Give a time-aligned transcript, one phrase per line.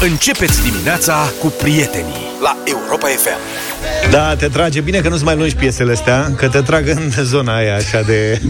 [0.00, 3.38] Începeți dimineața cu prietenii la Europa FM.
[4.10, 4.80] Da, te trage.
[4.80, 8.40] Bine că nu-ți mai lungi piesele astea Că te trag în zona aia așa de...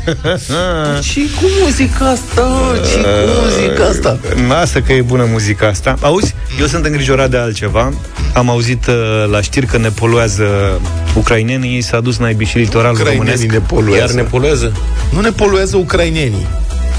[1.11, 3.09] Și cu muzica asta, și cu
[3.43, 4.19] muzica asta.
[4.49, 5.97] Lasă că e bună muzica asta.
[6.01, 7.93] Auzi, eu sunt îngrijorat de altceva.
[8.35, 8.95] Am auzit uh,
[9.31, 10.81] la știri că ne poluează
[11.15, 13.21] ucrainenii S-a dus naibii și litoralul românesc.
[13.21, 14.15] Ucrainenii ne poluează.
[14.15, 14.73] Iar ne poluează?
[15.13, 16.47] Nu ne poluează ucrainenii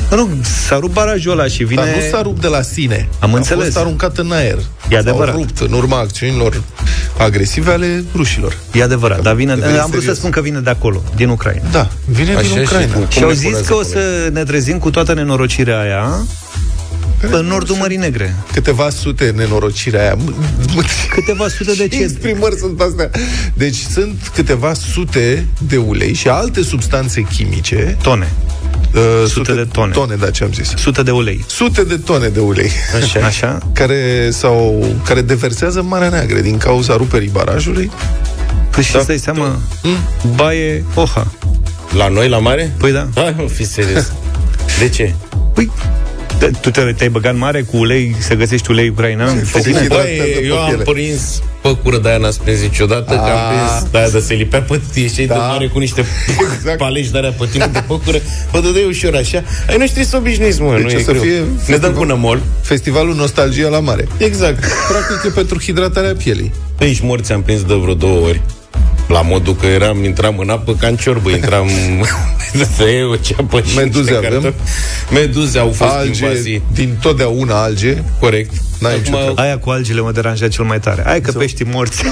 [0.09, 0.29] Nu,
[0.67, 1.81] s-a rupt barajul ăla și vine...
[1.83, 3.63] Dar nu s-a rupt de la sine Am A înțeles.
[3.63, 4.57] fost aruncat în aer
[4.89, 5.33] E adevărat.
[5.33, 6.61] S-au rupt în urma acțiunilor
[7.17, 10.17] agresive ale rușilor E adevărat, dar vine, Devenim am vrut să serios.
[10.17, 13.13] spun că vine de acolo, din Ucraina Da, vine Așa din și Ucraina cu- Și
[13.17, 13.93] Cum au ne zis poluează că o acolo?
[13.93, 16.25] să ne trezim cu toată nenorocirea aia
[17.31, 20.33] În nordul Mării Negre Câteva sute nenorocirea aia M-
[20.81, 22.03] m- Câteva sute de Ce ce?
[22.03, 23.09] exprimări sunt astea?
[23.53, 28.31] Deci sunt câteva sute de ulei și alte substanțe chimice Tone,
[28.95, 29.91] uh, Sute de tone.
[29.91, 32.71] Tone, da, ce am zis sute de ulei Sute de tone de ulei
[33.03, 33.57] Așa, Așa?
[33.73, 37.91] care, sau, care deversează în Marea Neagră din cauza ruperii barajului
[38.71, 39.59] Păi și îți dai seama,
[40.35, 41.27] baie Oha
[41.97, 42.73] La noi, la mare?
[42.77, 44.11] Păi da Hai, mă, fi serios.
[44.79, 45.13] De ce?
[45.53, 45.71] Păi,
[46.39, 49.35] da, tu te, te-ai băgat în mare cu ulei, să găsești ulei ucrainean?
[49.37, 49.81] Pe făcut tine?
[49.81, 50.83] și- Băi, hidratează eu pe am piele.
[50.91, 53.49] prins păcură de aia n-ați prins niciodată, că am A.
[53.49, 55.33] prins de aia de se lipea pe ieșeai Da.
[55.33, 56.05] de mare cu niște
[56.55, 56.77] Exact.
[56.77, 58.17] paleși de aia pe tine de păcură,
[58.51, 59.43] vă dădeai ușor așa.
[59.69, 61.21] Ai noștri să obișnuiți, mă, Deci nu o e să greu.
[61.21, 62.41] fie Ne dăm festival- cu nămol.
[62.61, 64.59] Festivalul Nostalgia la Mare Exact.
[64.89, 68.41] Practic e pentru hidratarea pielii Aici morți am prins de vreo două ori.
[69.07, 71.67] La modul că eram, intram în apă ca în ciorbă, intram
[72.75, 74.41] să iei o ceapă și Meduze niște avem?
[74.41, 74.63] cartofi.
[75.13, 76.61] Meduze au fost Alge, invazii.
[76.73, 78.51] din totdeauna alge Corect.
[78.79, 79.41] N-ai nicio treabă.
[79.41, 81.03] Aia cu algele mă deranja cel mai tare.
[81.05, 82.03] Hai că pești morți.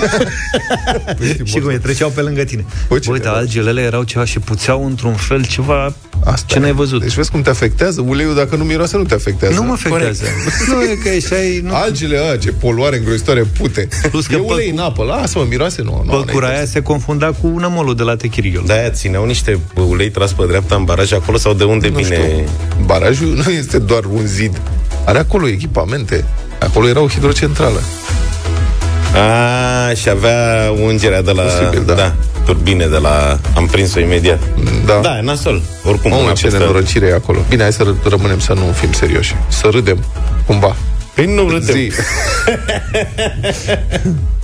[1.43, 2.65] și cum e, treceau pe lângă tine.
[2.87, 3.41] Bă, ce Uite, nevoie.
[3.41, 5.93] algele alea erau ceva și puțeau într-un fel ceva
[6.25, 6.59] Asta ce e.
[6.59, 7.01] n-ai văzut.
[7.01, 10.23] Deci vezi cum te afectează Uleiul dacă nu miroase nu te afectează nu mă afectează.
[10.67, 11.59] nu e că ești ai...
[11.63, 15.45] Nu, Algele, a, ce poluare îngrozitoare pute Plus că E ulei păcu- în apă, lasă-mă,
[15.49, 18.63] miroase nu, nu Păcura n-ai aia se confunda cu nămolul de la Techiriol.
[18.65, 22.15] De-aia țineau niște ulei tras pe dreapta în baraj acolo sau de unde Nu vine...
[22.15, 22.43] știu.
[22.85, 24.61] Barajul nu este doar un zid
[25.05, 26.25] Are acolo echipamente
[26.59, 27.79] Acolo era o hidrocentrală
[29.13, 31.41] A, și avea ungerea de la...
[31.41, 31.93] Posibil, da.
[31.93, 32.15] da.
[32.45, 33.39] Turbine de la...
[33.55, 34.39] Am prins-o imediat.
[34.85, 35.61] Da, Da, e nasol.
[35.83, 36.67] Oricum, Mamă, una ce peste alta.
[36.69, 40.03] nenorocire e acolo Bine, hai să ră- rămânem să nu fim serioși Să râdem,
[40.45, 40.75] cumva
[41.15, 41.75] Păi nu râdem.
[41.75, 41.91] Zi.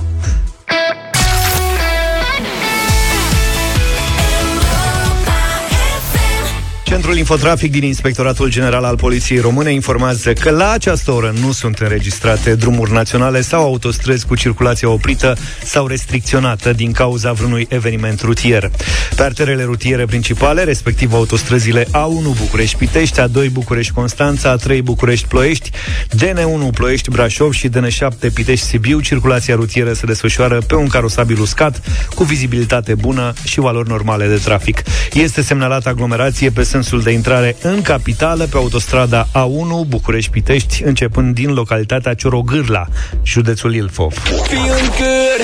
[7.02, 11.78] Centrul Infotrafic din Inspectoratul General al Poliției Române informează că la această oră nu sunt
[11.78, 18.72] înregistrate drumuri naționale sau autostrăzi cu circulație oprită sau restricționată din cauza vreunui eveniment rutier.
[19.16, 25.70] Pe arterele rutiere principale, respectiv autostrăzile A1 București-Pitești, A2 București-Constanța, A3 București-Ploiești,
[26.18, 31.82] DN1 Ploiești-Brașov și DN7 Pitești-Sibiu, circulația rutieră se desfășoară pe un carosabil uscat,
[32.16, 34.82] cu vizibilitate bună și valori normale de trafic.
[35.14, 41.54] Este semnalată aglomerație pe sensul de intrare în capitală pe autostrada A1 București-Pitești, începând din
[41.54, 42.88] localitatea Ciorogârla,
[43.24, 44.14] județul Ilfov.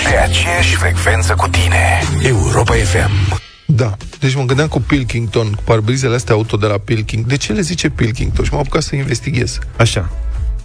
[0.09, 2.01] Pe aceeași frecvență cu tine.
[2.21, 3.39] Europa FM.
[3.65, 7.53] Da, deci mă gândeam cu Pilkington Cu parbrizele astea auto de la Pilkington De ce
[7.53, 8.45] le zice Pilkington?
[8.45, 10.09] Și m-am apucat să investighez Așa,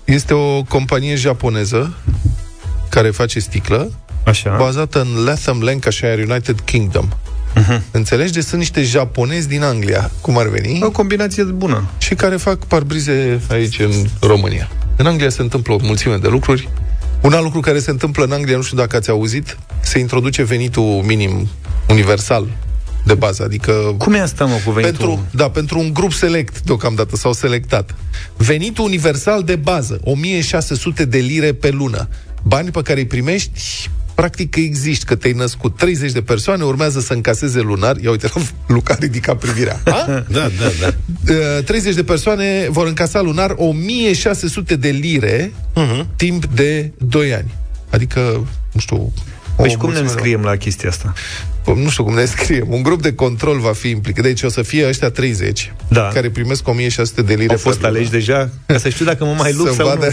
[0.05, 1.95] Este o companie japoneză
[2.89, 3.91] Care face sticlă
[4.25, 4.57] așa.
[4.57, 7.09] Bazată în Latham, Lancashire, United Kingdom
[7.57, 7.81] uh-huh.
[7.91, 8.33] Înțelegi?
[8.33, 11.85] Deci sunt niște japonezi din Anglia Cum ar veni O combinație bună.
[11.99, 14.69] și care fac parbrize aici în România.
[14.97, 16.69] În Anglia se întâmplă o mulțime de lucruri.
[17.21, 20.43] Un alt lucru care se întâmplă în Anglia, nu știu dacă ați auzit, se introduce
[20.43, 21.49] venitul minim
[21.89, 22.47] universal
[23.05, 24.97] de bază, adică Cum e asta, mă, cu venitul?
[24.97, 27.95] pentru, da, pentru un grup select deocamdată sau selectat.
[28.37, 32.09] Venitul universal de bază, 1600 de lire pe lună.
[32.43, 35.77] Bani pe care îi primești practic că existi, că te-ai născut.
[35.77, 37.97] 30 de persoane urmează să încaseze lunar.
[37.97, 38.29] Ia uite,
[38.67, 39.81] Luca ridica privirea.
[39.85, 40.05] A?
[40.29, 40.95] Da, da, da.
[41.59, 46.07] Uh, 30 de persoane vor încasa lunar 1600 de lire Mhm.
[46.17, 47.55] timp de 2 ani.
[47.91, 48.21] Adică,
[48.73, 49.13] nu știu...
[49.57, 51.13] Păi o și cum ne mulțime de- înscriem la chestia asta?
[51.65, 52.67] Pă, Nu știu cum ne scriem.
[52.69, 54.25] Un grup de control va fi implicat.
[54.25, 56.11] Deci o să fie ăștia 30 Da.
[56.15, 57.89] care primesc 1600 de lire Au pe fost lună.
[57.97, 58.51] aleși deja?
[58.67, 60.07] Ca să știu dacă mă mai lupt să sau vadă,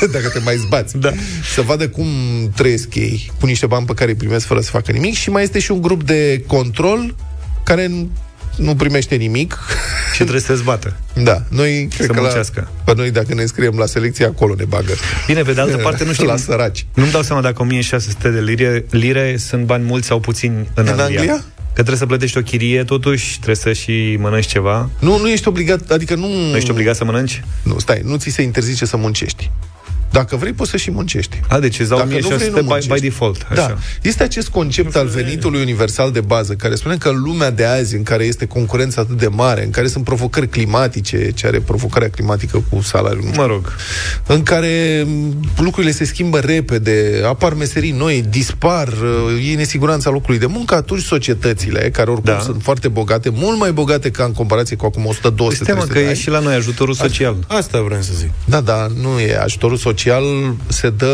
[0.00, 0.06] nu.
[0.16, 0.96] dacă te mai zbați.
[0.98, 1.12] Da.
[1.54, 2.06] Să vadă cum
[2.54, 5.42] trăiesc ei cu niște bani pe care îi primesc fără să facă nimic și mai
[5.42, 7.14] este și un grup de control
[7.64, 7.90] care
[8.56, 9.58] nu- nu primește nimic.
[10.12, 10.96] Și trebuie să se zbată.
[11.14, 12.68] Da, noi cred Să că la, muncească.
[12.84, 14.92] pe noi dacă ne scriem la selecție acolo ne bagă.
[15.26, 16.26] Bine, pe de altă parte, nu știu.
[16.32, 16.86] La săraci.
[16.94, 20.88] Nu-mi dau seama dacă 1600 de lire, lire sunt bani mulți sau puțini în, În
[20.88, 21.04] Anglia.
[21.04, 21.34] Anglia?
[21.66, 24.90] Că trebuie să plătești o chirie, totuși, trebuie să și mănânci ceva.
[24.98, 26.26] Nu, nu ești obligat, adică nu...
[26.50, 27.42] Nu ești obligat să mănânci?
[27.62, 29.50] Nu, stai, nu ți se interzice să muncești.
[30.10, 31.40] Dacă vrei, poți să și muncești.
[31.48, 32.92] A, deci îți dau Dacă nu vrei, 1600 nu by, muncești.
[32.94, 33.46] by default.
[33.54, 33.64] Da.
[33.64, 33.78] Așa.
[34.02, 37.94] Este acest concept al venitului universal de bază, care spune că în lumea de azi,
[37.94, 42.08] în care este concurența atât de mare, în care sunt provocări climatice, ce are provocarea
[42.08, 43.72] climatică cu salariul, nu știu, Mă rog.
[44.26, 50.38] în care m, lucrurile se schimbă repede, apar meserii noi, dispar, uh, e nesiguranța locului
[50.38, 52.40] de muncă, atunci societățile, care oricum Da.
[52.40, 55.84] sunt foarte bogate, mult mai bogate ca în comparație cu acum 100 200 Stai mă,
[55.84, 56.18] 300 că de e ani.
[56.22, 57.36] și la noi ajutorul social.
[57.48, 58.30] Asta vreau să zic.
[58.44, 59.36] Da, da, nu e.
[59.36, 59.94] Ajutorul social
[60.68, 61.06] se dă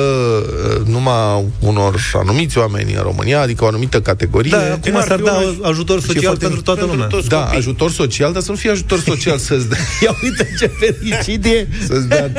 [0.81, 4.51] uh, numai unor anumiți oameni în România, adică o anumită categorie.
[4.51, 6.97] Da, Cum acum ar s-ar fi da un- ajutor și social foarte pentru toată pentru
[6.97, 7.11] lumea.
[7.17, 7.59] toți da, copii.
[7.59, 11.67] ajutor social, dar să nu fie ajutor social să-ți dea, Ia uite ce fericit e!
[11.89, 12.31] să-ți dea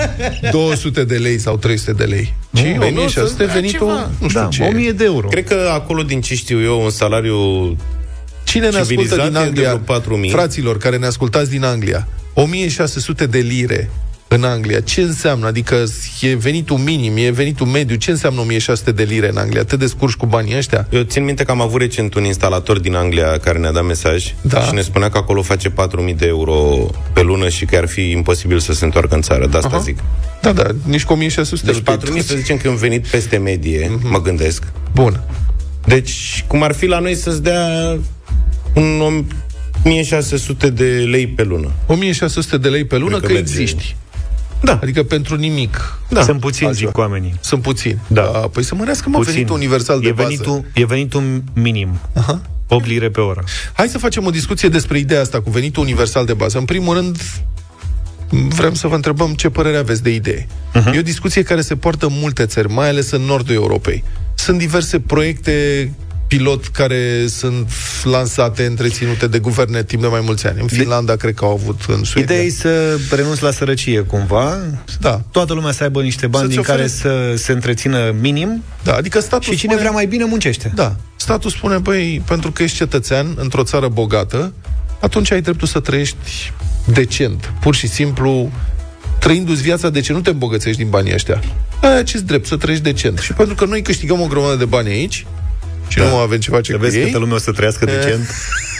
[0.51, 2.33] 200 de lei sau 300 de lei.
[2.53, 4.09] Ci Păi nu, 1600 să-ți dea venitul, ceva.
[4.19, 4.63] nu știu Da, ce.
[4.63, 5.27] 1000 de euro.
[5.27, 7.37] Cred că acolo, din ce știu eu, un salariu
[8.43, 9.63] Cine ne ascultă civilizat din e de Anglia?
[9.69, 10.29] vreo 4000.
[10.31, 13.89] Fraților care ne ascultați din Anglia, 1600 de lire
[14.33, 14.79] în Anglia.
[14.79, 15.45] Ce înseamnă?
[15.47, 15.83] Adică
[16.21, 17.95] e venitul minim, e venitul mediu.
[17.95, 19.63] Ce înseamnă 1600 de lire în Anglia?
[19.63, 20.87] Te descurci cu banii ăștia?
[20.91, 24.33] Eu țin minte că am avut recent un instalator din Anglia care ne-a dat mesaj
[24.41, 24.61] Da.
[24.61, 28.09] și ne spunea că acolo face 4.000 de euro pe lună și că ar fi
[28.09, 29.47] imposibil să se întoarcă în țară.
[29.47, 29.79] De asta Aha.
[29.83, 29.97] zic.
[30.41, 33.07] Da, da, nici cu 1600 Deci nu te-ai 4.000 să zicem că e un venit
[33.07, 34.09] peste medie, Mhm.
[34.09, 34.63] mă gândesc.
[34.93, 35.19] Bun.
[35.85, 37.97] Deci, cum ar fi la noi să-ți dea
[38.73, 39.25] un om
[39.85, 41.71] 1600 de lei pe lună.
[41.87, 43.61] 1600 de lei pe lună Cred că, că merge.
[43.61, 43.95] existi.
[44.63, 44.79] Da.
[44.81, 45.97] Adică pentru nimic.
[46.09, 46.23] Da.
[46.23, 46.77] Sunt puțini, Așa.
[46.77, 47.33] zic oamenii.
[47.39, 47.99] Sunt puțini.
[48.07, 48.21] Da.
[48.21, 49.33] Păi să mărească mă Puțin.
[49.33, 50.27] venitul universal de e bază.
[50.27, 51.99] venitul, E venitul minim.
[52.13, 52.41] Aha.
[52.67, 53.43] 8 lire pe oră.
[53.73, 56.57] Hai să facem o discuție despre ideea asta cu venitul universal de bază.
[56.57, 57.17] În primul rând,
[58.29, 60.47] vrem să vă întrebăm ce părere aveți de idee.
[60.47, 60.93] Uh-huh.
[60.95, 64.03] E o discuție care se poartă în multe țări, mai ales în nordul Europei.
[64.33, 65.91] Sunt diverse proiecte
[66.37, 67.69] pilot care sunt
[68.03, 70.61] lansate, întreținute de guverne timp de mai mulți ani.
[70.61, 72.35] În Finlanda, cred că au avut în Suedia.
[72.35, 74.57] Ideea e să renunți la sărăcie cumva,
[74.99, 75.21] Da.
[75.31, 78.93] toată lumea să aibă niște bani Să-ți din care ofere- să se întrețină minim Da,
[78.93, 79.79] adică statul și cine spune...
[79.87, 80.71] vrea mai bine muncește.
[80.75, 80.95] Da.
[81.15, 84.53] Statul spune, băi, pentru că ești cetățean într-o țară bogată,
[84.99, 86.51] atunci ai dreptul să trăiești
[86.85, 87.53] decent.
[87.61, 88.51] Pur și simplu,
[89.19, 91.41] trăindu-ți viața, de ce nu te îmbogățești din banii ăștia?
[91.81, 93.19] Ai acest drept să trăiești decent.
[93.19, 95.25] Și pentru că noi câștigăm o grămadă de bani aici,
[95.93, 96.09] și da.
[96.09, 98.29] nu avem ce face Să cu vezi ei, câtă lume o să trăiască decent.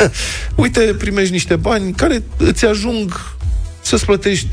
[0.56, 3.36] uite, primești niște bani care îți ajung
[3.82, 4.48] să-ți plătești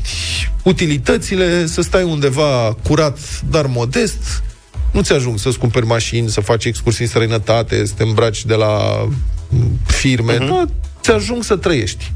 [0.63, 3.19] utilitățile, să stai undeva curat,
[3.49, 4.43] dar modest,
[4.91, 8.53] nu ți ajung să-ți cumperi mașini, să faci excursii în străinătate, să te îmbraci de
[8.53, 9.05] la
[9.49, 10.47] mm, firme, uh-huh.
[10.47, 10.71] nu,
[11.01, 12.11] ți ajung să trăiești.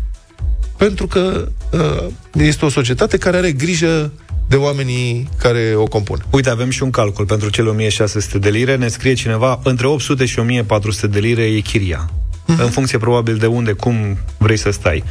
[0.77, 4.11] Pentru că uh, este o societate care are grijă
[4.47, 6.25] de oamenii care o compun.
[6.29, 8.75] Uite, avem și un calcul pentru cele 1600 de lire.
[8.75, 12.09] Ne scrie cineva, între 800 și 1400 de lire e chiria.
[12.47, 12.61] Mhm.
[12.61, 15.03] În funcție probabil de unde, cum vrei să stai.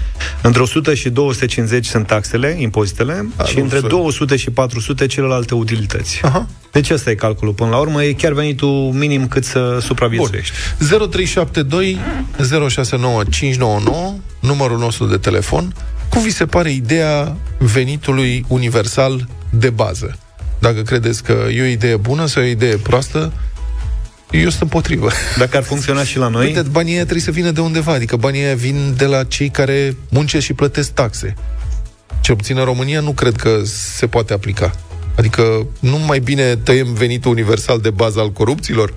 [0.43, 5.07] Între 100 și 250 sunt taxele, impozitele, A, și nu, între să- 200 și 400
[5.07, 6.21] celelalte utilități.
[6.23, 6.47] Aha.
[6.73, 7.55] Deci ăsta e calculul.
[7.55, 9.81] Până la urmă, e chiar venitul minim cât să Bun.
[9.81, 10.55] supraviețuiești.
[10.79, 11.99] 0372
[12.49, 15.75] 069599 numărul nostru de telefon.
[16.09, 20.19] Cum vi se pare ideea venitului universal de bază?
[20.59, 23.33] Dacă credeți că e o idee bună sau e o idee proastă,
[24.31, 25.11] eu sunt împotrivă.
[25.39, 28.17] Dacă ar funcționa și la noi, Uite, banii ăia trebuie să vină de undeva, adică
[28.17, 31.35] banii ăia vin de la cei care muncesc și plătesc taxe.
[32.21, 34.73] Cel puțin în România nu cred că se poate aplica.
[35.17, 38.95] Adică nu mai bine tăiem venitul universal de bază al corupților,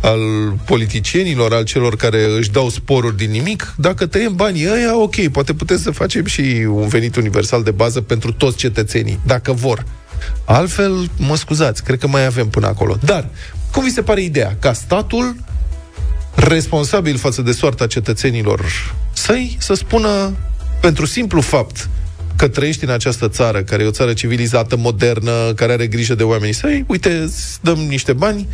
[0.00, 0.20] al
[0.64, 3.74] politicienilor, al celor care își dau sporuri din nimic.
[3.76, 8.00] Dacă tăiem banii ăia, ok, poate putem să facem și un venit universal de bază
[8.00, 9.84] pentru toți cetățenii, dacă vor.
[10.44, 12.96] Altfel, mă scuzați, cred că mai avem până acolo.
[13.04, 13.28] Dar,
[13.72, 14.56] cum vi se pare ideea?
[14.60, 15.36] Ca statul
[16.34, 18.60] responsabil față de soarta cetățenilor
[19.12, 20.36] săi să spună
[20.80, 21.88] pentru simplu fapt
[22.36, 26.22] că trăiești în această țară, care e o țară civilizată, modernă, care are grijă de
[26.22, 28.48] oamenii săi, uite, îți dăm niște bani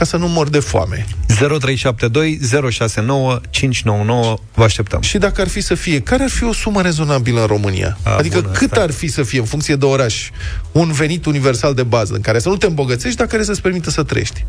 [0.00, 1.06] ca să nu mor de foame.
[1.26, 2.38] 0372
[2.70, 5.00] 069 599 vă așteptăm.
[5.00, 7.98] Și dacă ar fi să fie, care ar fi o sumă rezonabilă în România?
[8.02, 8.82] A, adică bun, cât asta.
[8.84, 10.30] ar fi să fie, în funcție de oraș,
[10.72, 13.90] un venit universal de bază, în care să nu te îmbogățești, dar care să-ți permită
[13.90, 14.44] să trăiești?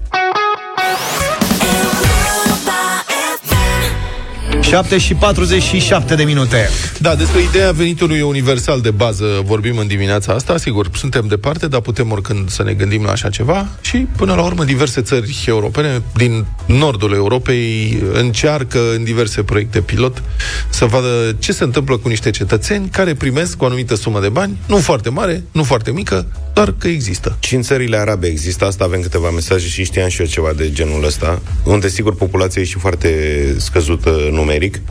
[4.71, 6.69] 7 și 47 de minute.
[6.99, 10.57] Da, despre ideea venitului universal de bază vorbim în dimineața asta.
[10.57, 13.67] Sigur, suntem departe, dar putem oricând să ne gândim la așa ceva.
[13.81, 20.23] Și, până la urmă, diverse țări europene din nordul Europei încearcă în diverse proiecte pilot
[20.69, 24.57] să vadă ce se întâmplă cu niște cetățeni care primesc o anumită sumă de bani,
[24.65, 27.37] nu foarte mare, nu foarte mică, dar că există.
[27.39, 30.71] Și în țările arabe există asta, avem câteva mesaje și știam și eu ceva de
[30.71, 33.09] genul ăsta, unde sigur populația e și foarte
[33.57, 34.81] scăzută numeric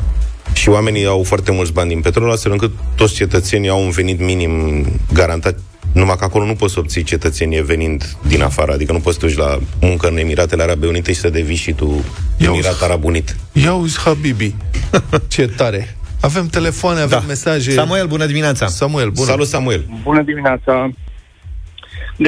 [0.52, 4.20] și oamenii au foarte mulți bani din petrol, astfel încât toți cetățenii au un venit
[4.20, 5.58] minim garantat
[5.92, 9.26] Numai că acolo nu poți să obții cetățenie venind din afară, adică nu poți să
[9.26, 12.04] duci la muncă în Emiratele Arabe Unite și să devii și tu
[12.36, 13.36] Emirat Arab Unit.
[13.52, 14.54] Ia uzi, Habibi,
[15.28, 15.96] ce tare!
[16.20, 17.24] Avem telefoane, avem da.
[17.26, 17.70] mesaje.
[17.70, 18.66] Samuel, bună dimineața!
[18.66, 19.26] Samuel, bună!
[19.26, 19.86] Salut, Samuel!
[20.02, 20.90] Bună dimineața!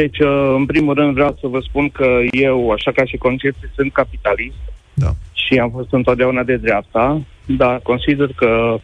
[0.01, 3.71] Deci, uh, în primul rând vreau să vă spun că eu, așa ca și concepție,
[3.75, 4.63] sunt capitalist
[4.95, 5.11] Da.
[5.33, 8.79] și am fost întotdeauna de dreapta, dar consider că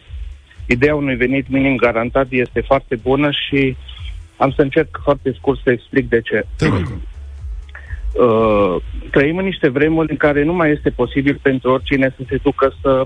[0.67, 3.75] ideea unui venit minim garantat este foarte bună și
[4.37, 6.45] am să încerc foarte scurt să explic de ce.
[6.57, 6.97] Te rog.
[8.13, 12.39] Uh, trăim în niște vremuri în care nu mai este posibil pentru oricine să se
[12.43, 13.05] ducă să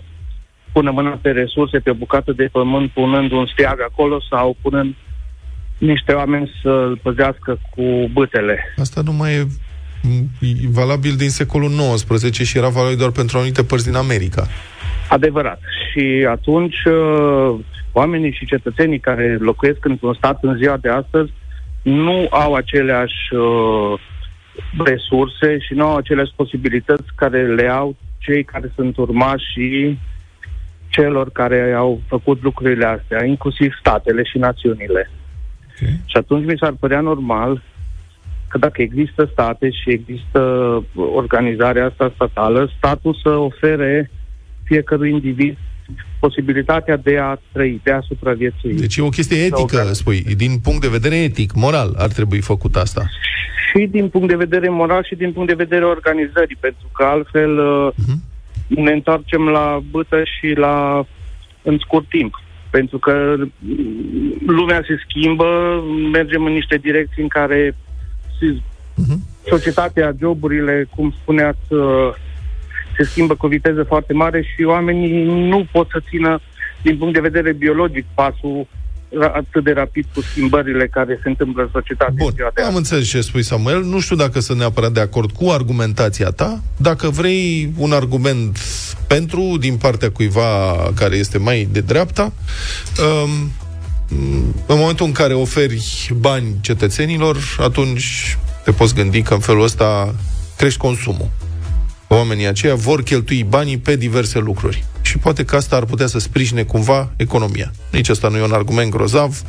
[0.72, 4.96] pună mâna pe resurse, pe o bucată de pământ, punând un steag acolo sau punând
[5.78, 8.74] niște oameni să-l păzească cu bâtele.
[8.78, 9.48] Asta nu mai e
[10.04, 14.48] m, e valabil din secolul XIX și era valabil doar pentru anumite părți din America.
[15.10, 15.60] Adevărat.
[15.92, 17.60] Și atunci uh,
[17.92, 21.32] oamenii și cetățenii care locuiesc într-un stat în ziua de astăzi
[21.82, 24.00] nu au aceleași uh,
[24.86, 29.98] resurse și nu au aceleași posibilități care le au cei care sunt urmași
[30.90, 35.10] celor care au făcut lucrurile astea, inclusiv statele și națiunile.
[35.84, 36.00] Okay.
[36.06, 37.62] Și atunci mi s-ar părea normal
[38.48, 40.40] că dacă există state și există
[40.96, 44.12] organizarea asta statală, statul să ofere
[44.64, 45.58] fiecărui individ
[46.20, 48.74] posibilitatea de a trăi, de a supraviețui.
[48.74, 50.22] Deci e o chestie etică, Sau- spui.
[50.22, 53.06] Din punct de vedere etic, moral, ar trebui făcut asta.
[53.70, 57.58] Și din punct de vedere moral și din punct de vedere organizării, pentru că altfel
[57.58, 58.24] uh, Mhm.
[58.84, 61.06] ne întoarcem la bâtă și la
[61.62, 62.42] în scurt timp.
[62.74, 67.76] Pentru că mm, lumea se schimbă, mergem în niște direcții în care
[68.40, 68.62] se-
[68.96, 69.20] Mhm.
[69.48, 72.10] societatea, joburile, cum spuneați, uh,
[72.98, 76.40] se schimbă cu o viteză foarte mare și oamenii nu pot să țină,
[76.82, 78.83] din punct de vedere biologic, pasul ra-
[79.22, 82.12] atât de rapid cu schimbările care se întâmplă în societate.
[82.12, 82.78] în Bun, ziua de am azi.
[82.78, 83.84] înțeles ce spui, Samuel.
[83.84, 86.62] Nu știu dacă sunt neapărat de acord cu argumentația ta.
[86.78, 88.58] Dacă vrei un argument
[89.08, 92.34] pentru, din partea cuiva care este mai de dreapta,
[93.24, 93.52] um,
[94.66, 100.16] în momentul în care oferi bani cetățenilor, atunci te poți gândi că în felul ăsta
[100.58, 101.30] crești consumul.
[102.14, 104.84] Oamenii aceia vor cheltui banii pe diverse lucruri.
[105.02, 107.72] Și poate că asta ar putea să sprijine cumva economia.
[107.92, 109.42] Nici asta nu e un argument grozav,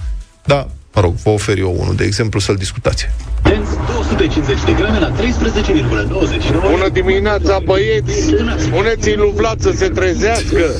[0.44, 3.08] dar, mă rog, vă ofer eu unul, de exemplu, să-l discutați.
[3.42, 8.34] Dens 250 de grame la 13,99 Bună dimineața, băieți!
[8.58, 10.70] Spuneți-i lui Vlad să se trezească!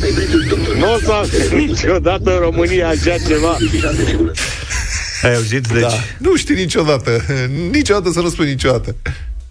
[0.78, 3.56] Nu o să avem niciodată în România așa ceva!
[5.22, 5.66] Ai auzit?
[5.68, 5.88] Deci, Da.
[6.18, 7.10] Nu știi niciodată.
[7.70, 8.96] Niciodată să nu spui niciodată.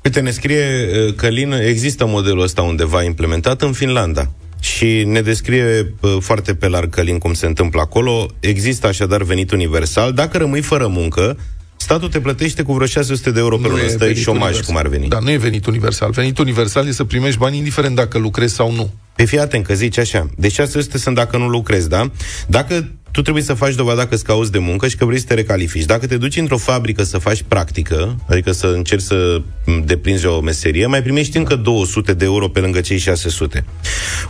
[0.03, 4.31] Uite, ne scrie uh, Călin, există modelul ăsta undeva implementat în Finlanda.
[4.59, 8.27] Și ne descrie uh, foarte pe larg Călin cum se întâmplă acolo.
[8.39, 10.13] Există așadar venit universal.
[10.13, 11.37] Dacă rămâi fără muncă,
[11.75, 13.81] statul te plătește cu vreo 600 de euro pe lună.
[13.85, 14.65] Ăsta e venit șomaj, universal.
[14.65, 15.07] cum ar veni.
[15.07, 16.11] Da, nu e venit universal.
[16.11, 18.93] Venit universal e să primești bani indiferent dacă lucrezi sau nu.
[19.15, 20.29] Pe fii atent că zici așa.
[20.37, 22.11] Deci 600 sunt dacă nu lucrezi, da?
[22.47, 25.25] Dacă tu trebuie să faci dovada că îți cauți de muncă și că vrei să
[25.25, 25.85] te recalifici.
[25.85, 30.39] Dacă te duci într-o fabrică să faci practică, adică să încerci să m, deprinzi o
[30.39, 33.65] meserie, mai primești încă 200 de euro pe lângă cei 600.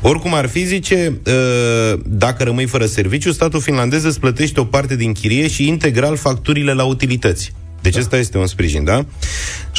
[0.02, 4.96] Oricum ar fi, zice, ă, dacă rămâi fără serviciu, statul finlandez îți plătește o parte
[4.96, 7.54] din chirie și integral facturile la utilități.
[7.84, 9.06] Deci ăsta este un sprijin, da?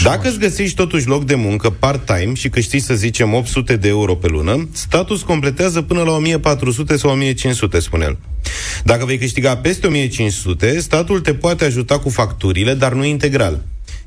[0.02, 4.14] Dacă îți găsești totuși loc de muncă part-time și câștigi, să zicem, 800 de euro
[4.14, 8.18] pe lună, statul îți completează până la 1400 sau 1500, spune el.
[8.84, 13.62] Dacă vei câștiga peste 1500, statul te poate ajuta cu facturile, dar nu integral.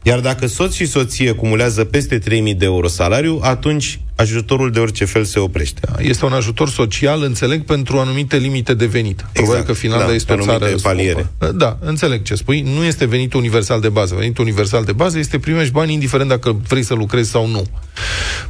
[0.08, 5.06] Iar dacă soț și soție cumulează peste 3000 de euro salariu, atunci ajutorul de orice
[5.06, 5.80] fel se oprește.
[5.82, 9.26] Da, Este un ajutor social, înțeleg, pentru anumite limite de venit.
[9.34, 11.30] Probabil că Finlanda da, este o anumite țară paliere.
[11.38, 11.52] scopă.
[11.52, 12.62] Da, înțeleg ce spui.
[12.62, 14.16] Nu este venit universal de bază.
[14.16, 17.66] Venit universal de bază este primești bani indiferent dacă vrei să lucrezi sau nu.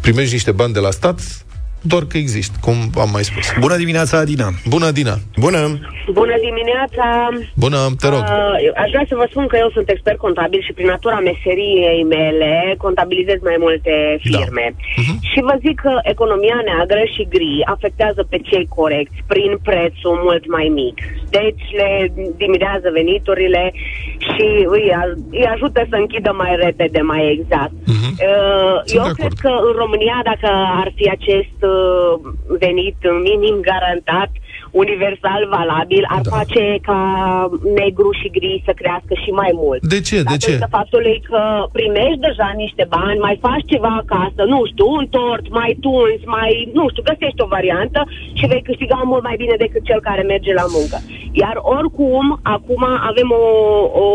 [0.02, 1.20] Primești niște bani de la stat
[1.82, 3.46] doar că există, cum am mai spus.
[3.60, 4.48] bună dimineața, Adina!
[4.74, 5.16] Bună, Dina!
[5.46, 5.62] Bună!
[6.20, 7.06] Bună dimineața!
[7.64, 8.24] Bună, te rog!
[8.24, 12.04] Uh, aș vrea să vă spun că eu sunt expert contabil și prin natura meseriei
[12.16, 14.66] mele contabilizez mai multe firme.
[14.76, 14.80] Da.
[15.02, 15.18] Uh-huh.
[15.32, 20.44] Și vă zic că economia neagră și gri afectează pe cei corecți prin prețul mult
[20.56, 20.98] mai mic.
[21.40, 21.90] Deci le
[22.42, 23.64] diminuează veniturile
[24.28, 27.76] și îi, a- îi ajută să închidă mai repede, mai exact.
[27.94, 28.10] Mhm.
[28.30, 29.40] Uh, Sunt eu de cred acord.
[29.44, 30.50] că în România, dacă
[30.84, 31.67] ar fi acest uh,
[32.66, 32.98] venit
[33.28, 34.32] minim garantat,
[34.72, 36.30] universal valabil, ar Da.
[36.30, 36.36] da.
[36.38, 37.02] face ca
[37.82, 39.82] negru și gri să crească și mai mult.
[39.94, 40.18] De ce?
[40.32, 40.52] De ce?
[40.52, 41.42] Datorită faptului că
[41.78, 46.52] primești deja niște bani, mai faci ceva acasă, nu știu, un tort, mai tunzi, mai,
[46.78, 48.00] nu știu, găsești o variantă
[48.38, 50.98] și vei câștiga mult mai bine decât cel care merge la muncă.
[51.32, 53.46] Iar oricum, acum avem o,
[54.04, 54.08] o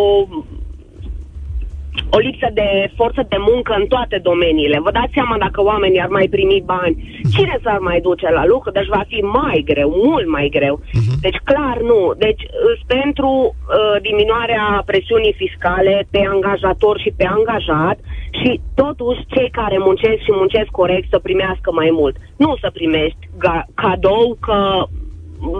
[2.17, 4.79] o lipsă de forță de muncă în toate domeniile.
[4.81, 8.71] Vă dați seama dacă oamenii ar mai primi bani, cine s-ar mai duce la lucru?
[8.71, 10.81] Deci va fi mai greu, mult mai greu.
[10.81, 11.17] Uh-huh.
[11.21, 12.01] Deci clar nu.
[12.19, 17.99] Deci sunt pentru uh, diminuarea presiunii fiscale pe angajator și pe angajat
[18.41, 22.17] și totuși cei care muncesc și muncesc corect să primească mai mult.
[22.37, 24.59] Nu să primești ga- cadou că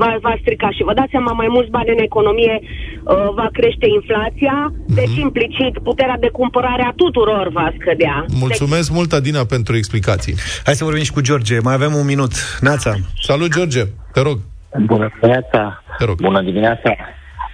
[0.01, 3.87] va, va strica și vă dați seama, mai mulți bani în economie uh, va crește
[3.99, 4.95] inflația, mm-hmm.
[4.95, 8.25] deci implicit puterea de cumpărare a tuturor va scădea.
[8.39, 8.97] Mulțumesc deci...
[8.97, 10.35] mult, Adina, pentru explicații.
[10.65, 11.61] Hai să vorbim și cu George.
[11.61, 12.33] Mai avem un minut.
[12.61, 12.95] Neața.
[13.21, 13.83] Salut, George.
[14.13, 14.39] Te rog.
[14.87, 15.83] Bună dimineața.
[15.99, 16.17] Te rog.
[16.21, 16.97] Bună dimineața.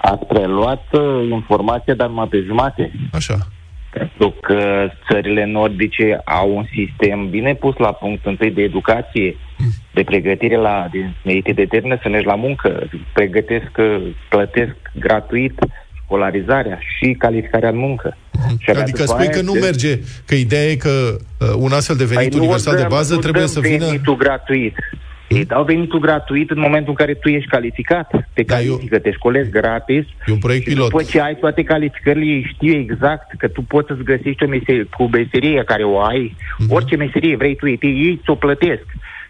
[0.01, 2.93] Ați preluat uh, informația, dar numai pe jumate.
[3.13, 3.37] Așa.
[3.93, 9.37] Pentru că țările nordice au un sistem bine pus la punct întâi de educație,
[9.99, 13.73] de pregătire la din merite de termină să mergi la muncă, pregătesc,
[14.29, 14.77] plătesc
[15.07, 15.57] gratuit
[16.03, 18.17] școlarizarea și calificarea în muncă.
[18.59, 22.31] Și adică spui că nu merge, că ideea e că uh, un astfel de venit
[22.31, 23.85] păi universal dăm, de bază trebuie să vină...
[23.85, 24.77] venitul gratuit.
[25.29, 28.09] Ei dau venitul gratuit în momentul în care tu ești calificat.
[28.33, 29.01] Te da, califică, eu...
[29.01, 30.05] te școlezi gratis.
[30.27, 30.89] E un proiect și pilot.
[30.91, 34.87] după ce ai toate calificările, ei știu exact că tu poți să-ți găsești o meserie,
[34.97, 36.69] cu meserie care o ai, uh-huh.
[36.69, 38.87] orice meserie vrei tu, ei, ei ți-o plătesc.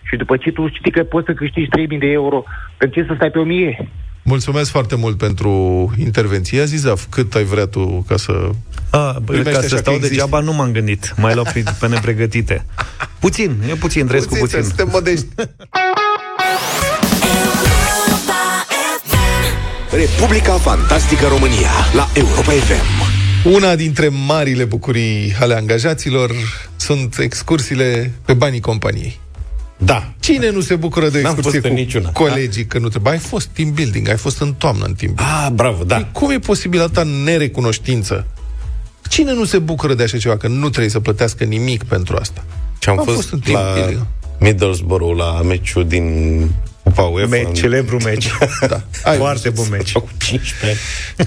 [0.08, 2.44] Și după ce tu știi că poți să câștigi 3.000 de euro,
[2.76, 3.38] pentru ce să stai pe
[3.82, 3.88] 1.000?
[4.22, 5.52] Mulțumesc foarte mult pentru
[5.98, 6.64] intervenție.
[6.64, 8.50] Zizaf, cât ai vrea tu ca să...
[8.90, 11.14] A, bă, ca să stau degeaba nu m-am gândit.
[11.16, 12.64] Mai luau pe, pe nepregătite.
[13.20, 14.64] Puțin, e puțin, trăiesc puțin, cu puțin.
[14.64, 15.26] Suntem modești.
[19.90, 23.16] Republica Fantastică România la Europa FM.
[23.54, 26.30] Una dintre marile bucurii ale angajaților
[26.76, 29.20] sunt excursiile pe banii companiei.
[29.78, 30.12] Da.
[30.20, 32.10] Cine nu se bucură de excursie cu niciuna.
[32.10, 32.68] colegii da?
[32.68, 33.12] că nu trebuie?
[33.12, 35.44] Ai fost team building, ai fost în toamnă în team building.
[35.44, 35.94] Ah, bravo, da.
[35.94, 38.26] Păi cum e posibil atâta nerecunoștință?
[39.08, 42.44] Cine nu se bucură de așa ceva, că nu trebuie să plătească nimic pentru asta?
[42.78, 44.06] Și am, am fost, fost în team la building.
[44.38, 46.48] Middlesbrough la meciul din
[46.82, 47.28] Cupa UEFA.
[47.28, 48.28] Me- celebru meci.
[48.68, 48.82] da.
[49.04, 49.92] Ai Foarte bun meci.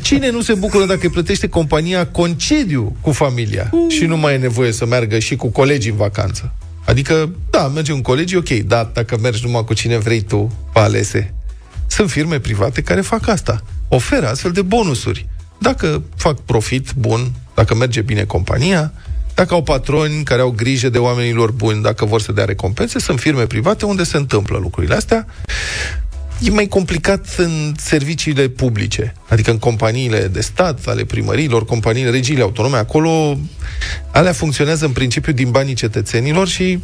[0.01, 3.79] Cine nu se bucură dacă îi plătește compania concediu cu familia uh.
[3.93, 6.53] și nu mai e nevoie să meargă și cu colegii în vacanță?
[6.85, 10.79] Adică, da, mergi în colegi, ok, da, dacă mergi numai cu cine vrei tu, pe
[10.79, 11.33] alese.
[11.87, 13.63] Sunt firme private care fac asta.
[13.87, 15.27] Oferă astfel de bonusuri.
[15.59, 18.93] Dacă fac profit bun, dacă merge bine compania,
[19.33, 22.99] dacă au patroni care au grijă de oamenii lor buni, dacă vor să dea recompense,
[22.99, 25.25] sunt firme private unde se întâmplă lucrurile astea.
[26.43, 32.41] E mai complicat în serviciile publice, adică în companiile de stat, ale primăriilor, companiile, regiile
[32.41, 33.37] autonome, acolo
[34.11, 36.79] alea funcționează în principiu din banii cetățenilor și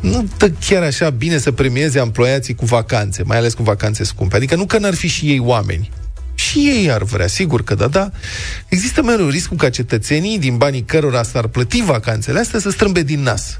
[0.00, 4.36] nu dă chiar așa bine să premieze emploiații cu vacanțe, mai ales cu vacanțe scumpe.
[4.36, 5.90] Adică nu că n-ar fi și ei oameni,
[6.34, 8.10] și ei ar vrea, sigur că da, da.
[8.68, 13.22] Există mereu riscul ca cetățenii, din banii cărora s-ar plăti vacanțele astea, să strâmbe din
[13.22, 13.58] nas.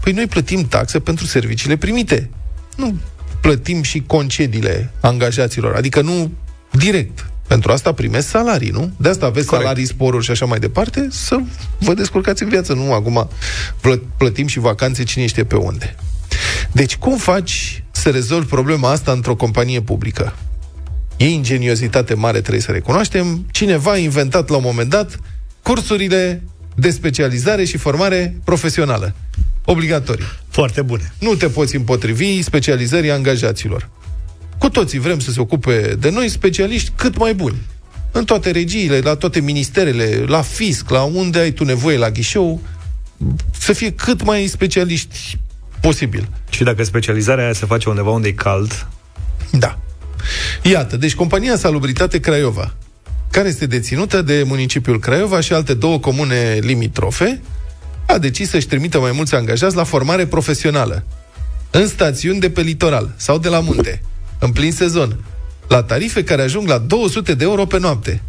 [0.00, 2.30] Păi noi plătim taxe pentru serviciile primite.
[2.76, 2.98] Nu
[3.40, 6.30] plătim și concediile angajaților, adică nu
[6.70, 7.30] direct.
[7.46, 8.90] Pentru asta primesc salarii, nu?
[8.96, 9.66] De asta aveți Corect.
[9.66, 11.38] salarii, sporuri și așa mai departe, să
[11.78, 13.28] vă descurcați în viață, nu acum
[14.16, 15.94] plătim și vacanțe cine știe pe unde.
[16.72, 20.36] Deci cum faci să rezolvi problema asta într-o companie publică?
[21.16, 23.46] E ingeniozitate mare, trebuie să recunoaștem.
[23.50, 25.18] Cineva a inventat la un moment dat
[25.62, 26.42] cursurile
[26.74, 29.14] de specializare și formare profesională.
[29.70, 30.24] Obligatorii.
[30.48, 31.12] Foarte bune.
[31.18, 33.88] Nu te poți împotrivi specializării angajaților.
[34.58, 37.56] Cu toții vrem să se ocupe de noi specialiști cât mai buni.
[38.12, 42.60] În toate regiile, la toate ministerele, la fisc, la unde ai tu nevoie la ghișeu,
[43.58, 45.38] să fie cât mai specialiști
[45.80, 46.28] posibil.
[46.50, 48.86] Și dacă specializarea aia se face undeva unde e cald?
[49.50, 49.78] Da.
[50.62, 52.74] Iată, deci compania Salubritate Craiova,
[53.30, 57.40] care este deținută de municipiul Craiova și alte două comune limitrofe,
[58.08, 61.04] a decis să-și trimită mai mulți angajați la formare profesională
[61.70, 64.02] în stațiuni de pe litoral sau de la munte,
[64.38, 65.24] în plin sezon,
[65.68, 68.22] la tarife care ajung la 200 de euro pe noapte.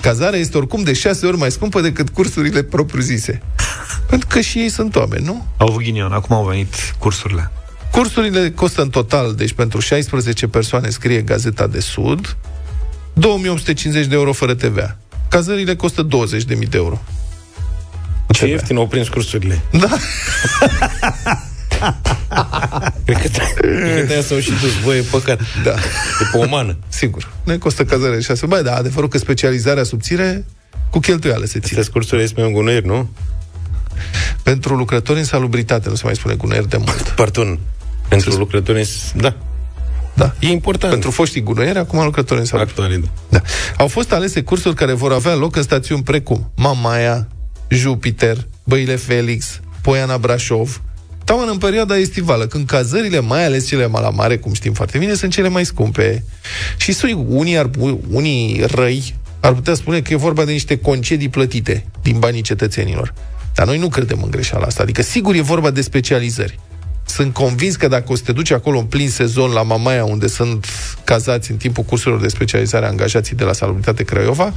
[0.00, 3.42] Cazarea este oricum de șase ori mai scumpă decât cursurile propriu-zise.
[4.08, 5.46] Pentru că și ei sunt oameni, nu?
[5.56, 7.50] Au avut ghinion, acum au venit cursurile.
[7.90, 12.36] Cursurile costă în total, deci pentru 16 persoane scrie Gazeta de Sud,
[13.12, 14.96] 2850 de euro fără TVA.
[15.28, 17.02] Cazările costă 20.000 de euro.
[18.32, 19.60] Ce ieftin au prins cursurile.
[19.70, 19.88] Da.
[23.04, 25.40] Cred că te s-au și dus, băi, e păcat.
[25.64, 25.70] Da.
[25.70, 26.76] E pe o mană.
[26.88, 27.32] Sigur.
[27.44, 28.46] Ne costă cazare și așa.
[28.46, 30.44] Băi, da, adevărul că specializarea subțire
[30.90, 31.78] cu cheltuială se ține.
[31.78, 33.10] Astea cursurile este pe un gunoier, nu?
[34.42, 37.08] Pentru lucrători în salubritate, nu se mai spune gunoier de mult.
[37.16, 37.58] Pardon.
[38.08, 39.36] Pentru se lucrători, da.
[40.14, 40.34] Da.
[40.38, 40.92] E important.
[40.92, 42.82] Pentru foștii gunoieri, acum lucrători în salubritate.
[42.82, 43.38] Actuali, da.
[43.38, 43.42] da.
[43.76, 47.28] Au fost alese cursuri care vor avea loc în stațiuni precum Mamaia,
[47.72, 50.82] Jupiter, Băile Felix, Poiana Brașov,
[51.24, 54.98] taman în perioada estivală, când cazările, mai ales cele mai la mare, cum știm foarte
[54.98, 56.24] bine, sunt cele mai scumpe.
[56.76, 57.70] Și sui, unii, ar,
[58.10, 63.14] unii răi ar putea spune că e vorba de niște concedii plătite din banii cetățenilor.
[63.54, 64.82] Dar noi nu credem în greșeala asta.
[64.82, 66.58] Adică, sigur, e vorba de specializări.
[67.06, 70.26] Sunt convins că dacă o să te duci acolo în plin sezon la Mamaia, unde
[70.26, 70.66] sunt
[71.04, 74.52] cazați în timpul cursurilor de specializare angajații de la Salubritate Craiova,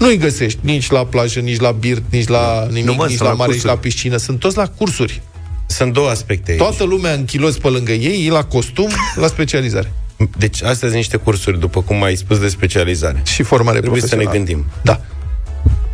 [0.00, 3.22] nu-i găsești nici la plajă, nici la birt, nici la nimic, Nu, mă, nici sunt
[3.28, 3.74] la la mare, nici cursuri.
[3.74, 4.16] la piscină.
[4.16, 5.22] Sunt toți la cursuri.
[5.66, 6.60] Sunt două aspecte aici.
[6.60, 9.92] Toată lumea în chiloți pe lângă ei, e la costum, la specializare.
[10.38, 13.22] Deci, astea sunt niște cursuri, după cum ai spus, de specializare.
[13.24, 14.52] Și formare Trebuie să ne profesională.
[14.54, 14.72] gândim.
[14.82, 15.00] Da,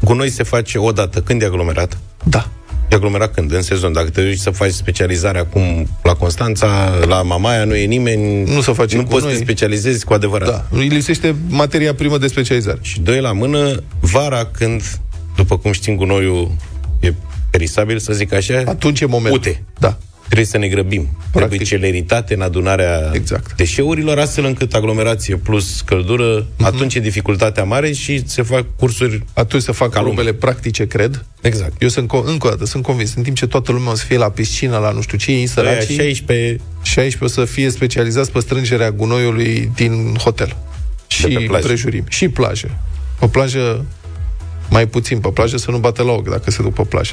[0.04, 1.98] Gunoi se face o dată când e aglomerat.
[2.24, 2.48] da.
[2.90, 3.52] E aglomerat când?
[3.52, 3.92] În sezon.
[3.92, 8.42] Dacă te duci să faci specializarea acum la Constanța, la Mamaia, nu e nimeni.
[8.54, 9.36] Nu se face Nu cu poți să noi.
[9.36, 10.48] te specializezi cu adevărat.
[10.48, 12.78] Da, îi lipsește materia primă de specializare.
[12.82, 14.82] Și doi la mână, vara când,
[15.36, 16.50] după cum știm, gunoiul
[17.00, 17.12] e
[17.50, 19.40] perisabil, să zic așa, Atunci e momentul.
[19.40, 19.62] Ute.
[19.78, 19.98] Da.
[20.26, 21.08] Trebuie să ne grăbim.
[21.32, 23.54] Trebuie celeritate în adunarea Exact.
[23.56, 26.64] deșeurilor, astfel încât aglomerație plus căldură, Mhm.
[26.64, 30.12] atunci e dificultatea mare și se fac cursuri Atunci să fac Ca lume.
[30.14, 31.24] probele practice, cred.
[31.40, 31.82] Exact.
[31.82, 34.04] Eu sunt, co- încă o dată, sunt convins, în timp ce toată lumea o să
[34.04, 37.70] fie la piscină, la nu știu ce, ei Ăia săracii, 16 16 o să fie
[37.70, 40.56] specializați pe strângerea gunoiului din hotel.
[41.06, 41.66] Și pe plajă.
[41.66, 42.04] prejurim.
[42.08, 42.78] Și plajă.
[43.18, 43.84] Pe plajă
[44.68, 47.12] mai puțin pe plajă, să nu bată la ochi dacă se duc pe plajă.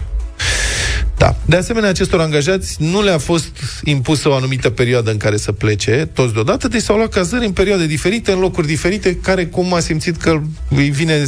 [1.18, 1.36] Da.
[1.46, 3.48] De asemenea, acestor angajați nu le-a fost
[3.84, 7.52] impusă o anumită perioadă în care să plece, toți deodată, deci s-au luat cazări în
[7.52, 10.42] perioade diferite, în locuri diferite, care cum a simțit că
[10.76, 11.26] îi vine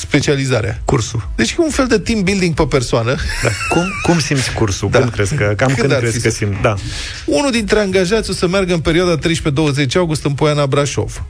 [0.00, 0.80] specializarea.
[0.84, 1.28] Cursul.
[1.36, 3.14] Deci e un fel de team building pe persoană.
[3.42, 3.48] Da.
[3.68, 4.88] Cum, cum simți cursul?
[4.90, 4.98] Da.
[4.98, 6.60] Când crezi că, cam Când când, ar crezi fi că să- simți?
[6.62, 6.74] Da.
[7.24, 11.22] Unul dintre angajați o să meargă în perioada 13-20 august în Poiana Brașov,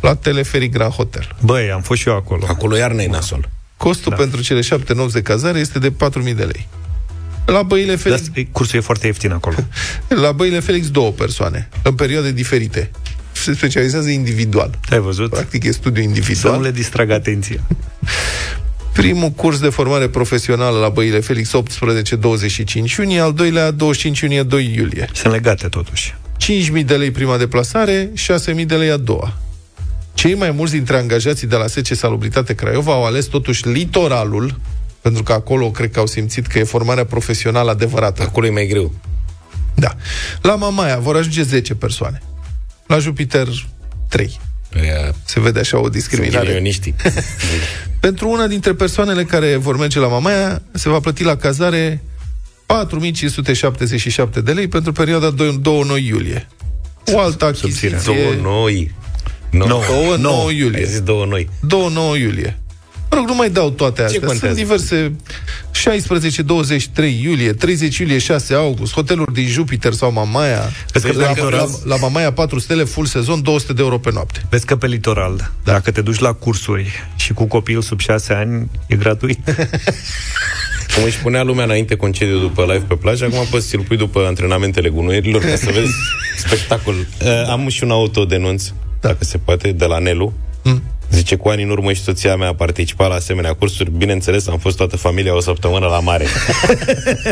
[0.00, 1.36] la Teleferic Grand Hotel.
[1.40, 2.44] Băi, am fost și eu acolo.
[2.48, 3.48] Acolo iarna e nasol.
[3.76, 4.16] Costul da.
[4.16, 6.68] pentru cele șapte nopți de cazare este de 4.000 de lei.
[7.52, 9.56] La Băile Dar Felix, e- cursul e foarte ieftin acolo.
[10.24, 12.90] la Băile Felix două persoane, în perioade diferite.
[13.32, 14.78] Se specializează individual.
[14.90, 15.30] Ai văzut?
[15.30, 16.60] Practic e studiu Să nu individual.
[16.60, 17.60] le distrag atenția.
[18.92, 24.74] Primul curs de formare profesională la Băile Felix 18-25 iunie, al doilea 25 iunie 2
[24.76, 25.08] iulie.
[25.12, 26.14] Sunt legate totuși.
[26.78, 28.12] 5.000 de lei prima deplasare,
[28.56, 29.38] 6.000 de lei a doua.
[30.14, 34.60] Cei mai mulți dintre angajații de la SC Salubritate Craiova au ales totuși litoralul,
[35.02, 38.22] pentru că acolo cred că au simțit că e formarea profesională adevărată.
[38.22, 38.94] Acolo e mai greu.
[39.74, 39.96] Da.
[40.42, 42.22] La Mamaia vor ajunge 10 persoane.
[42.86, 43.48] La Jupiter
[44.08, 44.40] 3.
[44.80, 46.46] Ăia Se vede așa o sunt discriminare.
[46.46, 46.94] ghinioniștii.
[48.00, 52.02] Pentru una dintre persoanele care vor merge la Mamaia, se va plăti la cazare
[52.66, 55.36] 4577 de lei pentru perioada 2-9
[56.04, 56.48] iulie.
[57.12, 57.98] O altă achiziție.
[58.04, 58.94] Două noi.
[59.50, 59.66] No.
[59.66, 59.82] Nouă.
[60.18, 60.84] 2-9 Ai iulie.
[60.84, 61.48] zis două noi.
[62.16, 62.58] 2-9 iulie.
[63.10, 64.20] Mă rog, nu mai dau toate astea.
[64.26, 64.54] contează?
[64.54, 65.12] Sunt diverse
[67.08, 70.70] 16-23 iulie, 30 iulie, 6 august, hoteluri din Jupiter sau Mamaia.
[70.92, 73.98] Vezi că la, pe litoral- la, la Mamaia 4 stele, full sezon, 200 de euro
[73.98, 74.42] pe noapte.
[74.50, 75.72] Vezi că pe litoral, da.
[75.72, 79.38] dacă te duci la cursuri și cu copil sub 6 ani, e gratuit.
[80.94, 84.24] Cum își punea lumea înainte concediu după live pe plajă, acum poți să-l pui după
[84.26, 85.92] antrenamentele gunoierilor ca să vezi
[86.46, 86.94] spectacol.
[86.94, 88.74] Uh, am și un autodenunț, Da.
[89.00, 90.32] dacă se poate, de la Nelu.
[90.62, 90.82] Mm.
[91.10, 93.90] Zice, cu ani în urmă și soția mea a participat la asemenea cursuri.
[93.90, 96.26] Bineînțeles, am fost toată familia o săptămână la mare.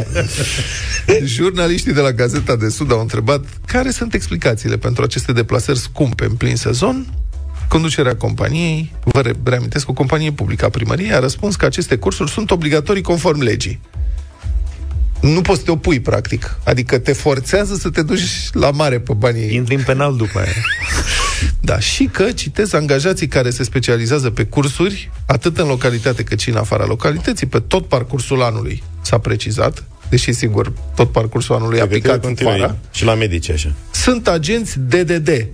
[1.24, 6.24] Jurnaliștii de la Gazeta de Sud au întrebat care sunt explicațiile pentru aceste deplasări scumpe
[6.24, 7.06] în plin sezon.
[7.68, 12.30] Conducerea companiei, vă re- reamintesc, o companie publică a primăriei a răspuns că aceste cursuri
[12.30, 13.80] sunt obligatorii conform legii.
[15.20, 16.58] Nu poți să te opui, practic.
[16.64, 19.54] Adică te forțează să te duci la mare pe banii ei.
[19.54, 20.52] Intri în penal după aia.
[21.60, 26.48] Da, și că, citez, angajații care se specializează pe cursuri, atât în localitate cât și
[26.48, 31.80] în afara localității, pe tot parcursul anului, s-a precizat, deși, sigur, tot parcursul anului e
[31.80, 33.72] Pregătirea aplicat în continuă vara, Și la medici, așa.
[33.90, 35.46] sunt agenți DDD,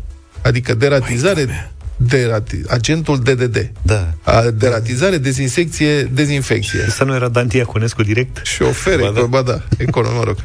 [0.42, 1.72] adică deratizare,
[2.06, 3.70] derati, agentul DDD.
[3.82, 4.14] Da.
[4.22, 6.80] A, deratizare, dezinsecție, dezinfecție.
[6.88, 8.40] Să nu era Dan Diaconescu direct?
[8.46, 9.20] Și ofere, Ba da.
[9.22, 10.36] ba da, economie, mă rog.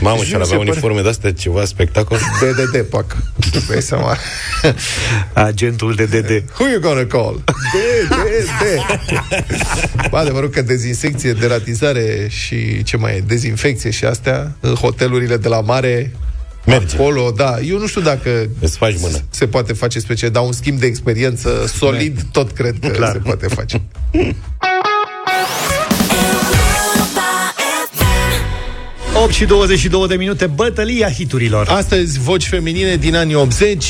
[0.00, 2.18] Mamă, Și și ar mi se avea pare- uniforme de-astea, ceva spectacol.
[2.40, 3.16] DDD, pac.
[3.54, 4.16] Îți dai seama.
[5.32, 6.44] Agentul de DD.
[6.58, 7.44] Who you gonna call?
[8.08, 8.62] DDD.
[10.10, 15.48] Ba, adevărul că dezinsecție, deratizare și ce mai e, dezinfecție și astea, în hotelurile de
[15.48, 16.12] la mare,
[16.66, 16.96] Merge.
[16.96, 17.54] acolo, da.
[17.68, 19.18] Eu nu știu dacă Îți faci mână.
[19.30, 23.12] se poate face special, dar un schimb de experiență solid, tot cred că Clar.
[23.12, 23.82] se poate face.
[29.22, 31.68] 8 și 22 de minute, bătălia hiturilor.
[31.68, 33.84] Astăzi, voci feminine din anii 80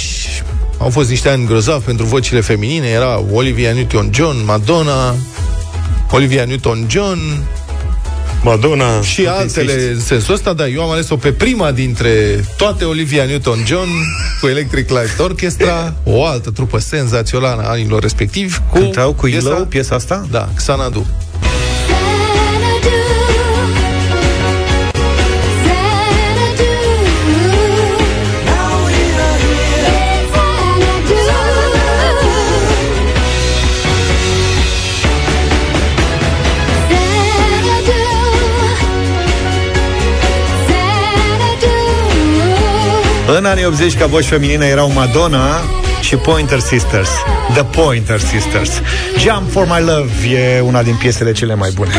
[0.79, 2.87] au fost niște ani grozavi pentru vocile feminine.
[2.87, 5.15] Era Olivia Newton-John, Madonna,
[6.11, 7.19] Olivia Newton-John,
[8.43, 9.01] Madonna.
[9.01, 13.89] Și altele în sensul ăsta, dar eu am ales-o pe prima dintre toate Olivia Newton-John
[14.41, 19.49] cu Electric Light Orchestra, o altă trupă senzațională a anilor respectivi, cu Cântau cu piesa,
[19.49, 20.27] Ilău piesa asta?
[20.31, 21.07] Da, Xanadu.
[43.37, 45.61] În anii 80, ca voci feminine, erau Madonna
[46.01, 47.09] și Pointer Sisters.
[47.53, 48.71] The Pointer Sisters.
[49.19, 51.93] Jump for my love e una din piesele cele mai bune.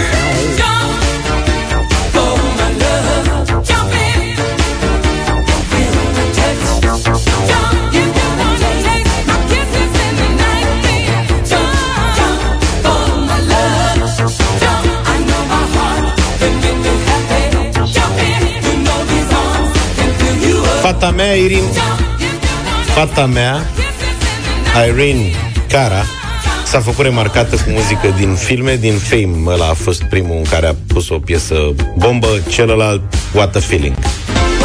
[21.04, 21.68] Fata mea, Irene
[22.86, 23.66] Fata mea
[24.88, 25.32] Irene
[25.68, 26.04] Cara
[26.66, 30.68] S-a făcut remarcată cu muzică din filme Din Fame, ăla a fost primul în care
[30.68, 31.56] a pus o piesă
[31.98, 33.02] bombă Celălalt,
[33.34, 33.96] What a Feeling.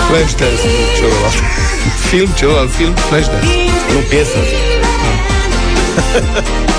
[0.08, 0.60] Flashdance,
[0.96, 1.34] celălalt.
[2.08, 3.46] Film, celălalt film, Flashdance.
[3.92, 4.36] Nu piesă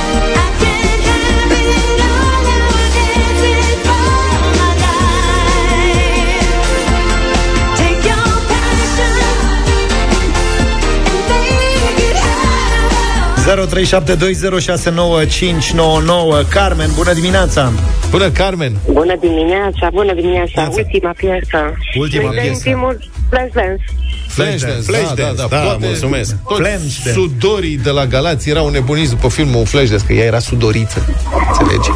[16.49, 17.71] Carmen, bună dimineața!
[18.09, 18.75] Bună, Carmen!
[18.91, 20.51] Bună dimineața, bună dimineața.
[20.63, 20.81] Dimineața.
[20.81, 21.73] Ultima piesă.
[21.99, 22.61] Ultima Noi dăm piesă.
[22.63, 22.97] primul
[23.29, 23.83] Flashdance.
[24.27, 26.35] Flashdance, Flashdance, da, da, da, Toate- mulțumesc.
[26.47, 27.11] Toți Flashdance.
[27.11, 31.05] sudorii de la Galați erau nebuniți după filmul Flashdance, că ea era sudoriță.
[31.47, 31.89] Înțelegi?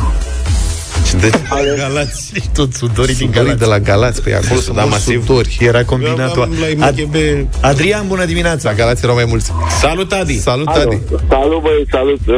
[1.13, 1.32] Și de
[1.78, 3.60] Galați Și tot sudorii din Sudorii Galați.
[3.60, 5.26] de la Galați, pe acolo sunt Da, mulți masiv.
[5.26, 5.58] sudori.
[5.62, 6.38] Era combinatul.
[6.38, 7.15] Eu am la Ad- IMDb.
[7.62, 8.69] Adrian, bună dimineața!
[8.69, 9.52] La Galați erau mai mulți.
[9.80, 10.82] Salut, Adi Salut, Alo.
[10.89, 10.97] Adi!
[11.30, 12.19] Salut, băi, salut.
[12.28, 12.36] Uh,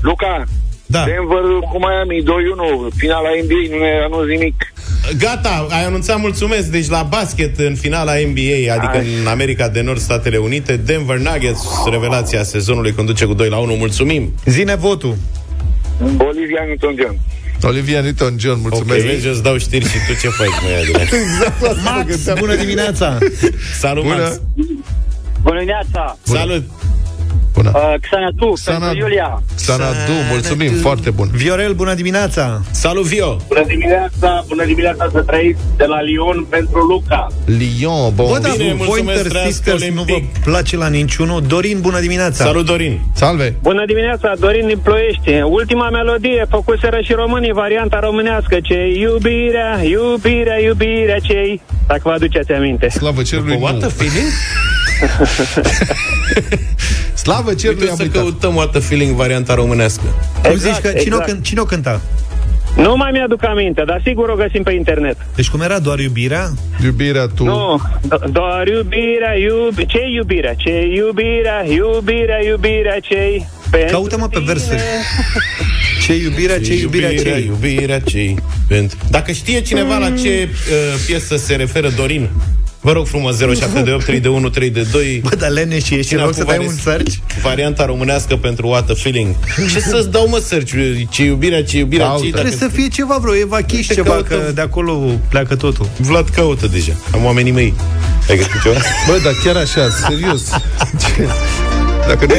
[0.00, 0.44] Luca,
[0.86, 4.72] Da, Denver cu Miami 2-1, finala NBA, nu ne anunț nimic.
[5.18, 9.06] gata, ai anunțat mulțumesc Deci la basket în finala NBA Adică Ai.
[9.20, 13.74] în America de Nord, Statele Unite Denver Nuggets, revelația sezonului Conduce cu 2 la 1,
[13.74, 15.14] mulțumim Zine votul.
[16.18, 17.16] Olivia Newton-John.
[17.62, 19.04] Olivia Newton-John, mulțumesc.
[19.04, 21.08] Ok, vezi, îți dau știri și tu ce faci, măi, Adrian?
[21.84, 23.18] Max, bună dimineața!
[23.78, 24.16] Salut, Bună.
[24.16, 24.40] Max
[25.42, 26.18] Bună dimineața!
[26.22, 26.64] Salut
[27.54, 27.70] Bună.
[27.74, 29.42] Uh, Xana tu, Sana- pentru Iulia.
[29.54, 31.28] Sanadu, mulțumim, foarte bun.
[31.32, 32.60] Viorel, bună dimineața!
[32.70, 37.26] Salut, Vio Bună dimineața, bună dimineața să trăiți de la Lyon pentru Luca.
[37.44, 38.26] Lyon, bon.
[38.30, 40.38] Bă, da, Bine, mulțumesc, Pointer trăiască Sisters nu vă Olimpic.
[40.44, 41.42] place la niciunul.
[41.46, 42.44] Dorin, bună dimineața!
[42.44, 43.54] Salut, Dorin Salve!
[43.62, 45.30] Bună dimineața, Dorin din Ploiești.
[45.44, 51.60] Ultima melodie făcuseră și românii, varianta românească, ce iubirea, iubirea, iubirea cei.
[51.86, 52.88] Dacă vă aduceți aminte.
[52.88, 53.88] Slavă cerului, What a nu.
[53.88, 54.28] feeling?
[57.28, 58.22] Slavă cerului, Uite am să uitat.
[58.22, 60.02] căutăm What a feeling varianta românească
[60.42, 61.28] Cum Exact, zici că cine, exact.
[61.28, 62.00] o, cânt- cine o cânta?
[62.76, 65.16] Nu mai mi-aduc aminte, dar sigur o găsim pe internet.
[65.34, 66.48] Deci cum era doar iubirea?
[66.84, 67.44] Iubirea tu.
[67.44, 69.86] Nu, do- doar iubirea, iubi...
[69.86, 70.54] ce iubirea?
[70.54, 73.48] Ce iubirea, iubirea, iubirea cei...
[73.70, 74.52] pentru Caută-mă pe tine.
[74.52, 74.80] versuri.
[76.06, 78.34] Ce iubirea, ce iubirea, ce iubirea ce
[78.68, 78.98] pentru...
[79.10, 82.28] Dacă știe cineva la ce uh, piesă se referă Dorin,
[82.80, 86.14] vă rog frumos 0728 3 de 1 3 de 2 Bă, dar lene și ești
[86.14, 87.12] în loc să dai un search?
[87.42, 89.34] Varianta românească pentru What a Feeling.
[89.72, 90.72] Ce să-ți dau, mă, search?
[91.10, 92.24] Ce iubirea, ce iubirea, Caută.
[92.24, 94.38] ce Trebuie să fie ceva, vreo evachiș Uite, ceva, căutăm.
[94.44, 94.92] că de acolo
[95.28, 95.88] pleacă totul.
[95.96, 96.92] Vlad caută deja.
[97.12, 97.74] Am oamenii mei.
[98.28, 98.74] Ai găsit ceva?
[99.06, 100.42] Bă, dar chiar așa, serios.
[101.16, 101.28] Ce?
[102.08, 102.34] Dacă nu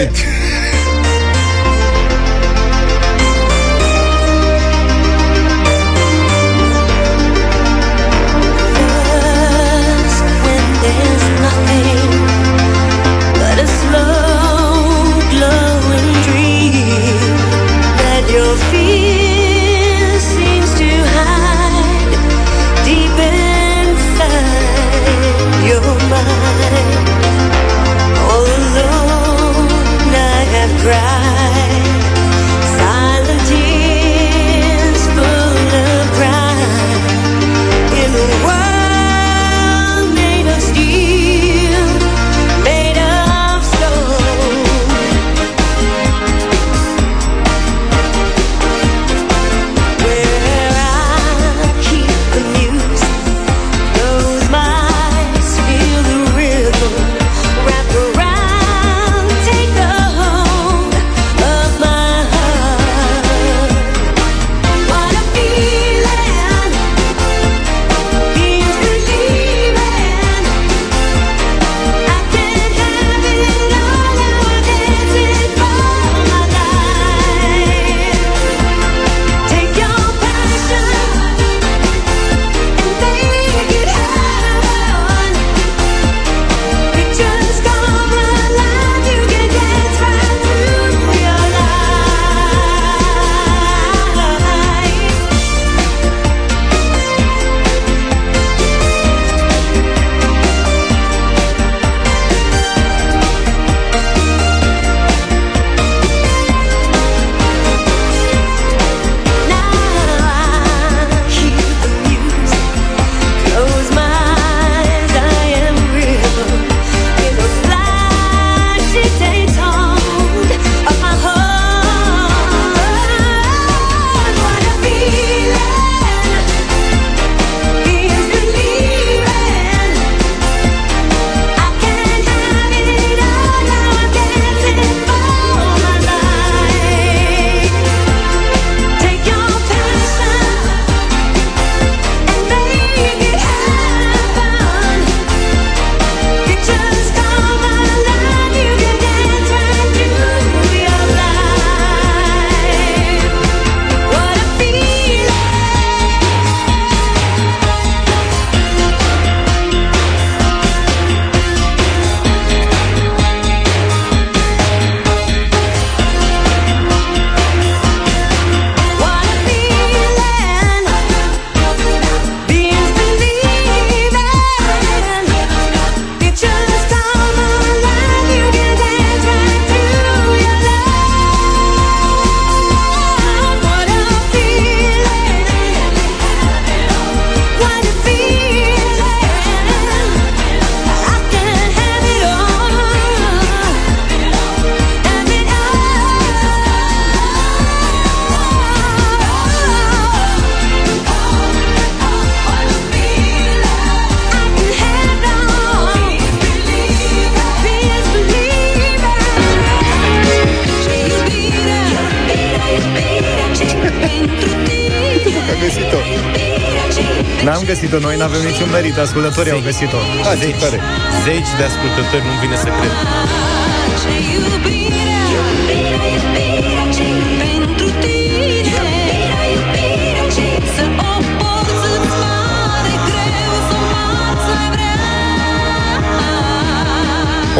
[218.60, 219.98] niciun merit, ascultătorii au găsit-o.
[220.24, 220.80] Da, zeci, tare.
[221.24, 222.94] Zeci de ascultători, nu vine să cred.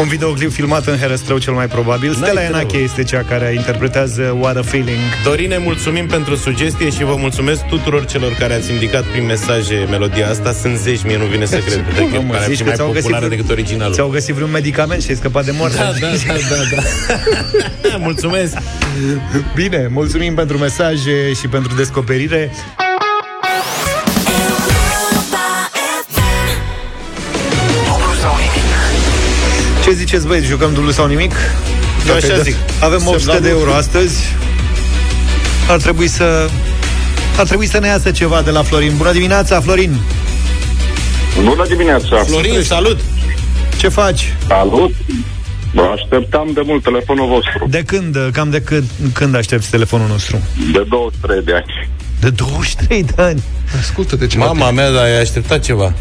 [0.00, 2.14] Un videoclip filmat în Herăstrău cel mai probabil.
[2.14, 4.98] Stella Enache este cea care interpretează What a Feeling.
[5.24, 10.28] Dorine, mulțumim pentru sugestie și vă mulțumesc tuturor celor care ați indicat prin mesaje melodia
[10.28, 10.52] asta.
[10.52, 11.84] Sunt zeci, mie nu vine să cred.
[11.94, 13.94] Cred că Nu, mă, pare zici fi că mai ți-au populară găsit- decât originalul.
[13.94, 15.76] Ți-au găsit vreun medicament și ai scăpat de moarte.
[15.76, 16.76] Da, da, da, da,
[17.90, 17.96] da.
[18.08, 18.56] Mulțumesc!
[19.54, 22.50] Bine, mulțumim pentru mesaje și pentru descoperire.
[30.10, 31.32] Ziceți, băieți, jucăm dublu sau nimic?
[32.08, 32.54] Eu așa Dacă zic.
[32.80, 34.34] Avem Semnalul- 800 de euro astăzi.
[35.68, 36.48] Ar trebui să...
[37.38, 38.96] Ar trebui să ne iasă ceva de la Florin.
[38.96, 39.96] Bună dimineața, Florin!
[41.44, 42.16] Bună dimineața!
[42.16, 42.98] Florin, salut!
[43.78, 44.34] Ce faci?
[44.48, 44.94] Salut!
[45.72, 47.66] Vă așteptam de mult telefonul vostru.
[47.68, 50.38] De când, cam de când, când aștepți telefonul nostru?
[50.72, 51.88] De 23 de ani.
[52.20, 53.42] De 23 de ani.
[53.80, 54.44] Ascultă de ceva.
[54.44, 55.92] Mama mea, dar ai așteptat ceva.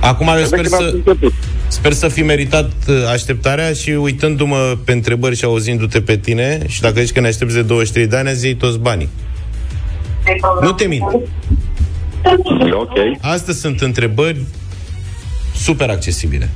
[0.00, 1.32] Acum eu sper când ați să, început.
[1.72, 6.80] Sper să fi meritat uh, așteptarea și uitându-mă pe întrebări și auzindu-te pe tine și
[6.80, 9.08] dacă zici că ne aștepți de 23 de ani, azi iei toți banii.
[10.60, 11.02] Nu te mint.
[12.66, 12.98] E ok.
[13.20, 14.40] Astăzi sunt întrebări
[15.56, 16.48] super accesibile.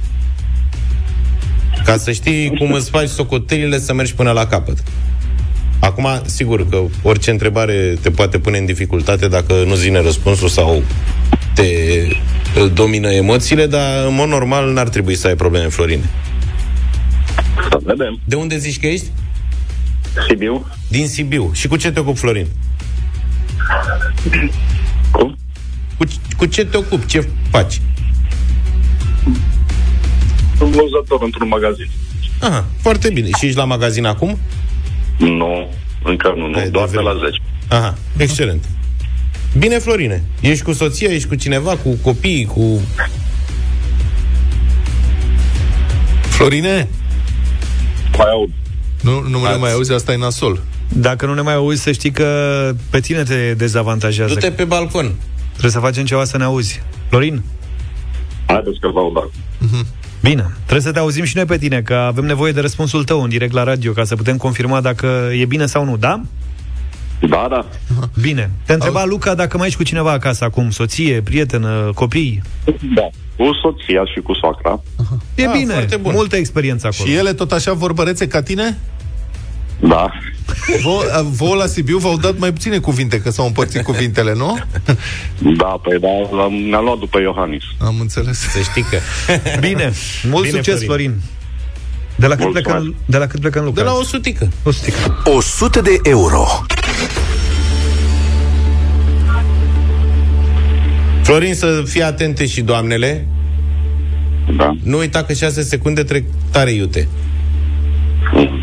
[1.84, 4.82] Ca să știi cum îți faci socotelile să mergi până la capăt.
[5.78, 10.82] Acum, sigur că orice întrebare te poate pune în dificultate dacă nu-ți vine răspunsul sau
[11.56, 12.06] te
[12.60, 16.10] uh, domină emoțiile, dar în mod normal n-ar trebui să ai probleme, Florine.
[17.70, 18.20] Să vedem.
[18.24, 19.06] De unde zici că ești?
[20.28, 20.66] Sibiu?
[20.88, 21.50] Din Sibiu.
[21.54, 22.46] Și cu ce te ocupi, Florin?
[25.10, 25.36] Cum?
[25.98, 26.04] Cu,
[26.36, 27.06] cu ce te ocupi?
[27.06, 27.80] Ce faci?
[30.56, 31.88] Sunt vânzător într-un magazin.
[32.40, 33.28] Aha, foarte bine.
[33.38, 34.38] Și ești la magazin acum?
[35.18, 35.68] Nu,
[36.04, 37.28] încă nu, nu Ai, doar de de la vreme.
[37.28, 37.42] 10.
[37.68, 38.64] Aha, excelent.
[39.58, 40.22] Bine, Florine.
[40.40, 42.80] Ești cu soția, ești cu cineva, cu copii, cu...
[46.20, 46.88] Florine?
[48.18, 48.50] Mai aud.
[49.02, 50.62] Nu, nu mă Ați- mai auzi, asta e nasol.
[50.88, 54.34] Dacă nu ne mai auzi, să știi că pe tine te dezavantajează.
[54.34, 55.14] Du-te pe balcon.
[55.50, 56.82] Trebuie să facem ceva să ne auzi.
[57.08, 57.42] Florin?
[58.46, 59.30] Haideți că vă aud acum.
[60.22, 63.22] Bine, trebuie să te auzim și noi pe tine, că avem nevoie de răspunsul tău
[63.22, 66.20] în direct la radio, ca să putem confirma dacă e bine sau nu, da?
[67.20, 67.66] Da, da.
[68.20, 68.50] Bine.
[68.66, 72.42] Te întreba Luca dacă mai ești cu cineva acasă acum, soție, prietenă, copii.
[72.94, 73.08] Da.
[73.36, 74.82] Cu soția și cu soacra.
[75.34, 76.12] E Ah, bine, foarte bun.
[76.14, 77.08] multă experiență acolo.
[77.08, 78.78] Și ele tot așa vorbărețe ca tine?
[79.80, 80.10] Da.
[80.82, 84.58] Vă, vouă la Sibiu v-au dat mai puține cuvinte, că s-au împărțit cuvintele, nu?
[85.56, 87.62] Da, păi da, l-am- ne-a luat după Iohannis.
[87.80, 88.38] Am înțeles.
[88.38, 88.98] Să știi că...
[89.66, 89.92] Bine,
[90.30, 90.86] mult Bine, succes, Florin.
[91.10, 91.20] Florin.
[92.16, 92.68] De la cât Mulțumesc.
[92.76, 93.82] plecăm, de la cât plecăm De Luca?
[93.82, 94.48] la o sutică.
[94.62, 95.22] o sutică.
[95.24, 96.46] 100 de euro.
[101.26, 103.26] Florin, să fie atente și doamnele.
[104.56, 104.76] Da.
[104.82, 107.08] Nu uita că 6 secunde trec tare iute.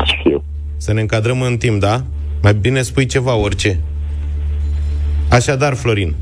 [0.04, 0.44] Știu.
[0.76, 2.04] Să ne încadrăm în timp, da?
[2.42, 3.80] Mai bine spui ceva, orice.
[5.28, 6.14] Așadar, Florin,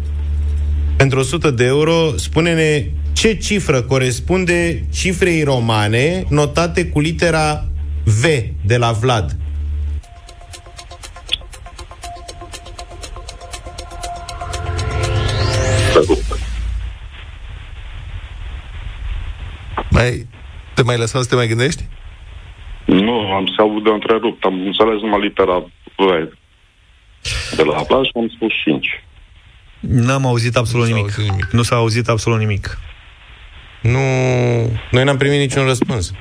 [0.97, 7.67] pentru 100 de euro, spune-ne ce cifră corespunde cifrei romane notate cu litera
[8.05, 8.25] V
[8.67, 9.37] de la Vlad.
[19.93, 20.27] Mai,
[20.75, 21.83] te mai lăsăm să te mai gândești?
[22.87, 24.45] Nu, am să aud de întrerupt.
[24.45, 25.59] Am înțeles numai litera
[25.97, 26.29] V.
[27.57, 28.87] De la plaj am spus 5.
[29.81, 31.13] N-am auzit absolut Nu s-a nimic.
[31.19, 31.51] auzit nimic.
[31.51, 32.79] Nu s-a auzit absolut nimic.
[33.83, 33.99] Nu...
[34.91, 36.13] Noi n-am primit niciun răspuns.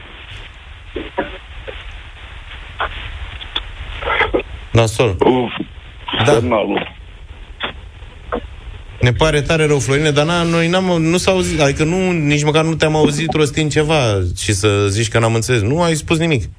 [4.71, 5.15] Nasol.
[5.19, 5.51] Uf,
[6.25, 6.31] Da.
[6.31, 6.91] semnalul.
[9.01, 12.43] Ne pare tare rău, Florine, dar na, noi n-am, nu s-a auzit, adică nu, nici
[12.43, 15.61] măcar nu te-am auzit rostind ceva și să zici că n-am înțeles.
[15.61, 16.49] Nu ai spus nimic.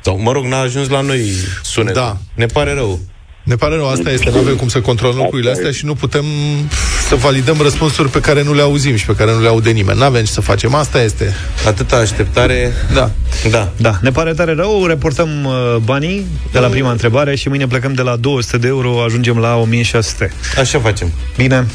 [0.00, 1.30] Sau, mă rog, n-a ajuns la noi
[1.62, 1.94] sunet.
[1.94, 2.16] Da.
[2.34, 3.00] Ne pare rău.
[3.42, 6.24] Ne pare rău, asta este, nu avem cum să controlăm lucrurile astea și nu putem
[7.08, 9.98] să validăm răspunsuri pe care nu le auzim și pe care nu le aude nimeni.
[9.98, 11.34] N-avem ce să facem, asta este.
[11.66, 12.72] Atâta așteptare.
[12.94, 13.10] Da.
[13.50, 13.72] Da.
[13.76, 17.92] Da, ne pare tare rău, reportăm uh, banii de la prima întrebare și mâine plecăm
[17.92, 20.32] de la 200 de euro, ajungem la 1600.
[20.58, 21.12] Așa facem.
[21.36, 21.66] Bine.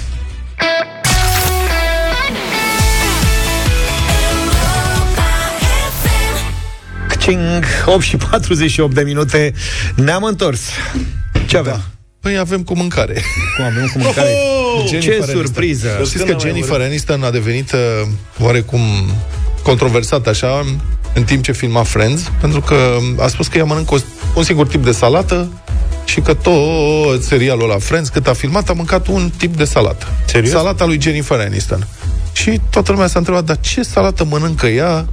[7.20, 9.54] Cing, 8 și 48 de minute
[9.96, 10.62] Ne-am întors
[11.48, 11.82] Ce avem?
[12.20, 13.22] Păi avem cu mâncare.
[13.56, 14.30] Cum avem cu mâncare?
[14.88, 15.36] Jennifer Ce Aniston.
[15.36, 15.88] surpriză!
[16.06, 17.80] Știți că Jennifer Aniston a devenit uh,
[18.40, 18.82] oarecum
[19.64, 20.66] controversat așa
[21.14, 23.98] în timp ce filma Friends, pentru că a spus că ea mănâncă o,
[24.36, 25.62] un singur tip de salată
[26.06, 30.06] și că tot serialul la Friends, cât a filmat, a mâncat un tip de salată.
[30.26, 30.52] Serios?
[30.52, 31.88] Salata lui Jennifer Aniston.
[32.34, 35.06] Și toată lumea s-a întrebat, dar ce salată mănâncă ea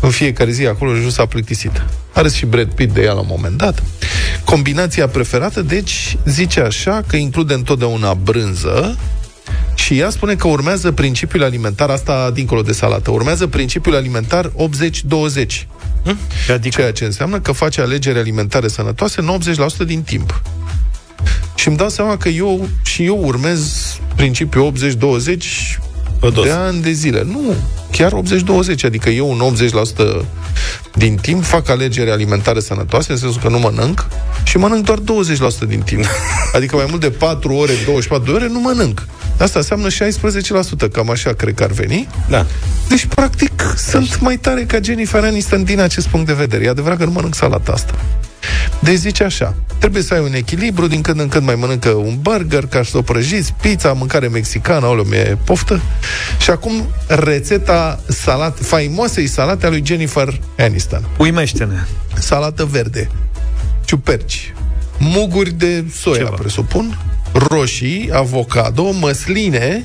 [0.00, 1.82] în fiecare zi acolo și nu s-a plictisit.
[2.12, 3.82] Are și Brad Pitt de ea la un moment dat.
[4.46, 8.98] Combinația preferată, deci, zice așa că include întotdeauna brânză
[9.74, 14.52] și ea spune că urmează principiul alimentar, asta dincolo de salată, urmează principiul alimentar 80-20.
[16.52, 19.38] Adică, Ceea ce înseamnă că face alegeri alimentare sănătoase în
[19.84, 20.42] 80% din timp.
[21.54, 23.86] Și îmi dau seama că eu și eu urmez
[24.16, 25.36] principiul 80-20
[26.20, 27.22] de ani de zile.
[27.24, 27.54] Nu,
[27.90, 29.56] chiar 80-20, adică eu în
[30.22, 30.24] 80%
[30.94, 34.06] din timp fac alegeri alimentare sănătoase, în sensul că nu mănânc,
[34.44, 35.02] și mănânc doar 20%
[35.68, 36.04] din timp.
[36.56, 39.06] Adică mai mult de 4 ore, 24 de ore nu mănânc.
[39.38, 42.08] Asta înseamnă 16%, cam așa cred că ar veni.
[42.28, 42.46] Da.
[42.88, 46.64] Deci, practic, sunt mai tare ca Jennifer Aniston din acest punct de vedere.
[46.64, 47.94] E adevărat că nu mănânc salata asta.
[48.78, 52.18] Deci zice așa, trebuie să ai un echilibru, din când în când mai mănâncă un
[52.20, 55.80] burger, cartofi pizza, mâncare mexicană, aoleu, mi-e poftă.
[56.40, 61.04] Și acum rețeta salat, faimoasei salate a lui Jennifer Aniston.
[61.18, 61.84] Uimește-ne.
[62.14, 63.10] Salată verde,
[63.84, 64.54] ciuperci,
[64.98, 66.30] muguri de soia, Ceva.
[66.30, 66.98] presupun,
[67.32, 69.84] roșii, avocado, măsline,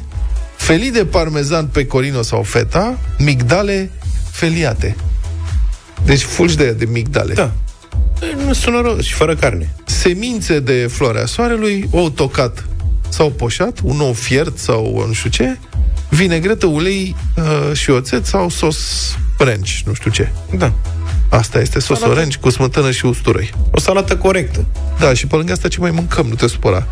[0.55, 3.91] felii de parmezan pecorino sau feta, migdale
[4.31, 4.95] feliate.
[6.05, 7.33] Deci fulgi de, de migdale.
[7.33, 7.51] Da.
[8.45, 9.73] Nu sună rău și fără carne.
[9.85, 12.65] Semințe de floarea soarelui, ou tocat
[13.09, 15.57] sau poșat, un ou fiert sau nu știu ce,
[16.09, 18.77] vinegretă, ulei uh, și oțet sau sos
[19.37, 20.31] ranch, nu știu ce.
[20.57, 20.73] Da.
[21.29, 22.19] Asta este sos Salată.
[22.19, 23.53] ranch cu smântână și usturoi.
[23.71, 24.65] O salată corectă.
[24.99, 26.87] Da, și pe lângă asta ce mai mâncăm, nu te supăra.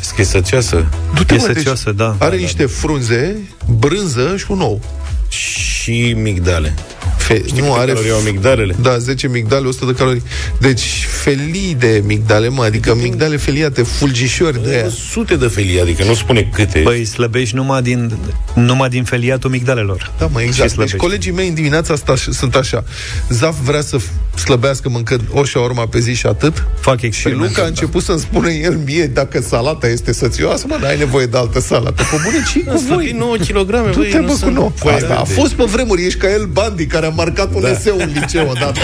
[0.00, 0.86] Schițăcioasă.
[1.14, 2.16] Du-te, E mă, deci săcioasă, da.
[2.18, 3.36] Are niște frunze,
[3.78, 4.80] brânză și un ou.
[5.28, 5.77] Și
[6.16, 6.74] migdale.
[7.16, 8.74] Fe- nu câte are calorii au migdalele?
[8.82, 10.22] Da, 10 migdale, 100 de calorii.
[10.60, 14.88] Deci felii de migdale, mă, adică migdale feliate, fulgișori de aia.
[15.10, 16.78] Sute de felii, adică nu spune câte.
[16.78, 18.12] Păi slăbești numai din,
[18.54, 20.12] numai din feliatul migdalelor.
[20.18, 20.60] Da, mă, Și exact.
[20.66, 20.96] Deci slăbești.
[20.96, 22.84] colegii mei în dimineața asta ș- sunt așa.
[23.28, 26.64] Zaf vrea să f- slăbească mâncând o șaorma pe zi și atât.
[26.80, 27.48] Fac Și experimente.
[27.48, 31.36] Luca a început să-mi spună el mie dacă salata este sățioasă, mă, n-ai nevoie de
[31.36, 32.02] altă salată.
[32.10, 33.14] Pe bune, ce cu voi?
[33.18, 34.72] 9 kg, Tu te bă cu nou.
[34.82, 37.70] Păi, Asta a fost pe vremuri, ești ca el Bandi, care a marcat un Da.
[37.70, 38.80] eseu în liceu odată.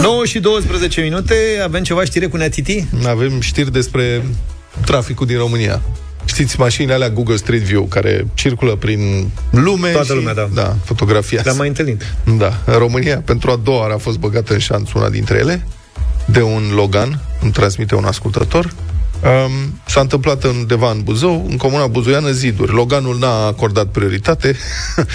[0.00, 2.86] 9 și 12 minute, avem ceva știre cu Neatiti?
[3.06, 4.22] Avem știri despre
[4.84, 5.80] traficul din România.
[6.24, 10.48] Știți mașinile alea Google Street View care circulă prin lume Toată și, lumea, da.
[10.54, 11.40] da fotografia.
[11.44, 12.14] Le-am mai întâlnit.
[12.38, 15.66] Da, în România pentru a doua oară a fost băgată în șanț una dintre ele
[16.26, 18.72] de un Logan, îmi transmite un ascultător.
[19.22, 22.72] Um, s-a întâmplat undeva în Buzău, în comuna buzoiană Ziduri.
[22.72, 24.56] Loganul n-a acordat prioritate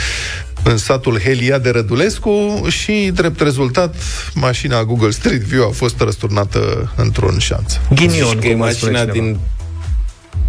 [0.63, 3.95] în satul Helia de Rădulescu și, drept rezultat,
[4.33, 7.73] mașina Google Street View a fost răsturnată într-un șanț.
[7.95, 9.27] Ghinion, Zici că e cum ar spune mașina cineva.
[9.27, 9.39] din...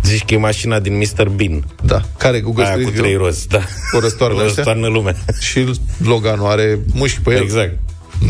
[0.04, 1.28] Zici că e mașina din Mr.
[1.28, 1.64] Bean.
[1.84, 3.04] Da, care Google Aia Street cu View?
[3.04, 3.60] trei roți, da.
[3.96, 4.54] O răstoarnă O ăștia?
[4.54, 5.16] răstoarnă lumea.
[5.40, 5.70] Și
[6.04, 7.42] Loganul are mușchi pe el.
[7.42, 7.78] Exact.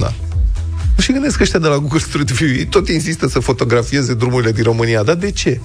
[0.00, 0.12] Da.
[0.98, 4.52] Și gândesc că ăștia de la Google Street View ei tot insistă să fotografieze drumurile
[4.52, 5.02] din România.
[5.02, 5.60] Dar de ce?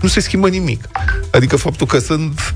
[0.00, 0.88] Nu se schimbă nimic.
[1.30, 2.54] Adică faptul că sunt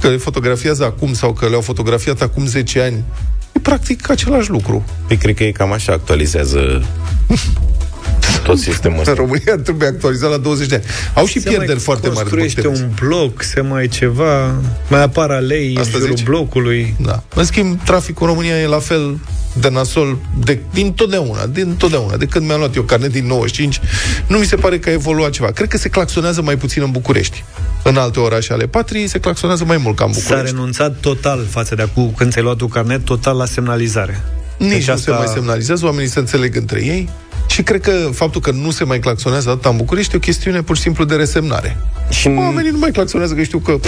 [0.00, 3.04] că le fotografiază acum sau că le-au fotografiat acum 10 ani
[3.52, 4.84] e practic același lucru.
[5.06, 6.84] Păi cred că e cam așa actualizează
[8.44, 9.14] tot sistemul În ăsta.
[9.14, 10.84] România trebuie actualizat la 20 de ani.
[11.14, 12.18] Au și Se pierderi mai foarte mari.
[12.28, 14.54] după construiește câte un bloc, se mai ceva,
[14.88, 16.24] mai apar alei Asta în jurul zici?
[16.26, 16.94] blocului.
[17.00, 17.22] Da.
[17.34, 19.18] În schimb, traficul în România e la fel
[19.60, 22.16] de nasol de, din totdeauna, din totdeauna.
[22.16, 23.80] De când mi-am luat eu carnet din 95,
[24.26, 25.50] nu mi se pare că a evoluat ceva.
[25.50, 27.44] Cred că se claxonează mai puțin în București.
[27.82, 30.54] În alte orașe ale patriei se claxonează mai mult ca în S-a București.
[30.54, 34.20] renunțat total față de acum când ți-ai luat tu carnet, total la semnalizare.
[34.58, 37.08] Nici Deci nu asta- se mai semnalizează, oamenii se înțeleg între ei
[37.48, 40.62] și cred că faptul că nu se mai claxonează atât în București e o chestiune
[40.62, 41.76] pur și simplu de resemnare.
[42.10, 43.78] Și Oamenii nu mai claxonează, că știu că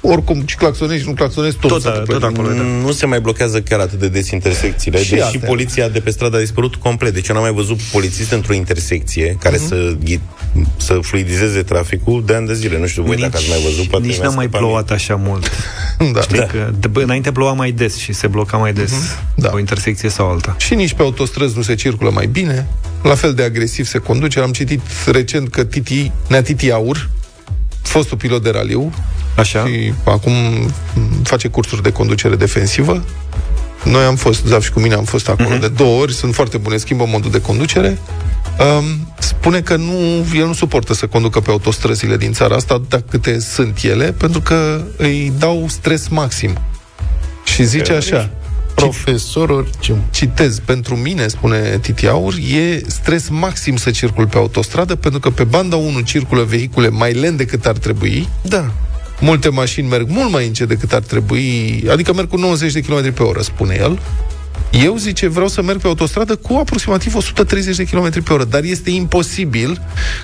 [0.00, 2.14] oricum și claxonezi și nu claxonezi tot, Tot, se întâmplă.
[2.18, 2.62] tot acolo, da.
[2.62, 5.40] nu se mai blochează chiar atât de des intersecțiile, Și deși astea.
[5.46, 7.14] poliția de pe stradă a dispărut complet.
[7.14, 9.66] Deci eu n-am mai văzut polițist într-o intersecție care Mhm.
[9.66, 10.20] să, ghi-
[10.76, 12.78] să fluidizeze traficul de ani de zile.
[12.78, 13.86] Nu știu voi dacă ați mai văzut.
[13.86, 15.50] Poate nici mi-a n-a mai scăpat plouat așa mult.
[16.12, 16.20] Da.
[16.20, 18.92] Știi că de, bă, înainte ploua mai des și se bloca mai des
[19.34, 19.50] Da.
[19.52, 20.54] o intersecție sau alta.
[20.58, 22.66] Și nici pe autostrăzi nu se circulă mai bine,
[23.02, 24.40] la fel de agresiv se conduce.
[24.40, 24.80] Am citit
[25.12, 27.10] recent că Titi, Nea Titi Aur,
[27.82, 28.92] fostul pilot de raliu,
[29.36, 29.66] Așa?
[29.66, 33.04] și acum m, face cursuri de conducere defensivă.
[33.84, 35.60] Noi am fost, Zaf și cu mine am fost acolo Mhm.
[35.60, 37.98] de două ori, sunt foarte bune, schimbă modul de conducere
[38.78, 43.02] Um, spune că nu, el nu suportă să conducă pe autostrăzile din țara asta, atâta
[43.10, 46.58] câte sunt ele, pentru că îi dau stres maxim.
[47.44, 48.30] Și zice așa,
[48.82, 49.96] Profesor orice.
[50.10, 55.30] citez, pentru mine, spune Titi Aur, e stres maxim să circul pe autostradă, pentru că
[55.30, 58.70] pe banda 1 circulă vehicule mai lent decât ar trebui, Da.
[59.20, 63.12] multe mașini merg mult mai încet decât ar trebui, adică merg cu 90 de km
[63.12, 63.98] pe oră, spune el.
[64.84, 68.62] Eu, zice, vreau să merg pe autostradă cu aproximativ 130 de km pe oră, dar
[68.62, 69.80] este imposibil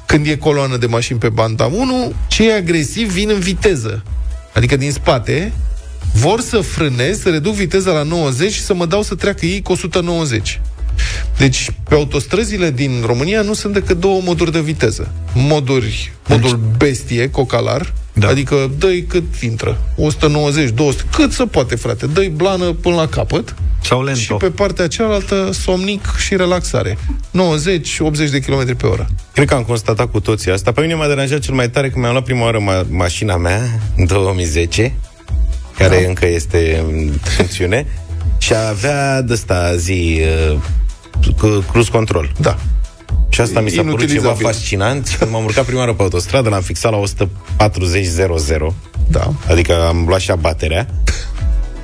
[0.06, 4.02] când e coloană de mașini pe banda 1, cei agresivi vin în viteză.
[4.54, 5.52] Adică din spate,
[6.12, 9.62] vor să frânez, să reduc viteza la 90 și să mă dau să treacă ei
[9.62, 10.60] cu 190.
[11.38, 15.12] Deci, pe autostrăzile din România nu sunt decât două moduri de viteză.
[15.34, 18.28] Moduri, modul bestie, cocalar, da.
[18.28, 19.80] adică dă cât intră.
[19.96, 22.06] 190, 200, cât se poate, frate.
[22.06, 23.54] dă blană până la capăt.
[23.82, 24.20] Sau lento.
[24.20, 26.98] Și pe partea cealaltă, somnic și relaxare.
[26.98, 29.06] 90-80 de km pe oră.
[29.32, 30.72] Cred că am constatat cu toții asta.
[30.72, 33.80] Pe mine m-a deranjat cel mai tare că mi-am luat prima oară ma- mașina mea
[33.96, 34.94] în 2010,
[35.78, 36.08] care da.
[36.08, 37.86] încă este în funcțiune,
[38.38, 40.20] și avea de ăsta zi
[40.50, 40.56] uh,
[41.38, 42.32] cu cruise control.
[42.40, 42.56] Da.
[43.28, 44.44] Și asta mi s-a părut ceva Inutilizabil.
[44.46, 45.16] fascinant.
[45.18, 47.00] Când m-am urcat prima oară pe autostradă, l-am fixat la
[47.58, 48.74] 140-00.
[49.08, 49.32] Da.
[49.48, 50.86] Adică am luat și abaterea.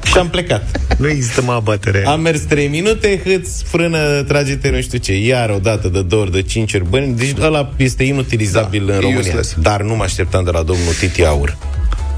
[0.05, 0.80] Și am plecat.
[0.99, 2.05] Nu există mai abatere.
[2.07, 5.18] Am mers 3 minute, hâț, frână, trage-te, nu știu ce.
[5.18, 7.14] Iar o dată, de două ori, de cinci ori bani.
[7.16, 9.20] Deci ăla este inutilizabil Da, în e România.
[9.20, 9.55] useless.
[9.59, 11.57] Dar nu mă așteptam de la domnul Titi Aur.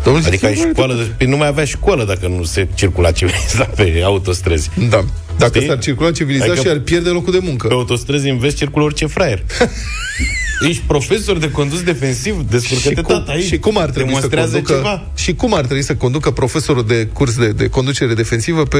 [0.04, 1.02] Domnul Adică ai zice, școală, de...
[1.16, 4.70] Păi nu mai avea școală dacă nu se circula civilizat pe autostrăzi.
[4.88, 5.04] Da.
[5.38, 5.68] Dacă Știi?
[5.68, 7.66] s-ar circula civilizat Adică și ar pierde locul de muncă.
[7.66, 9.42] Pe autostrăzi în vest circulă orice fraier.
[10.68, 13.44] Ești profesor de condus defensiv, și, descurcă-te cum, tata aici.
[13.44, 15.02] și cum ar trebui să Demonstrează conducă ceva.
[15.14, 18.78] și cum ar trebui să conducă profesorul de curs de, de conducere defensivă pe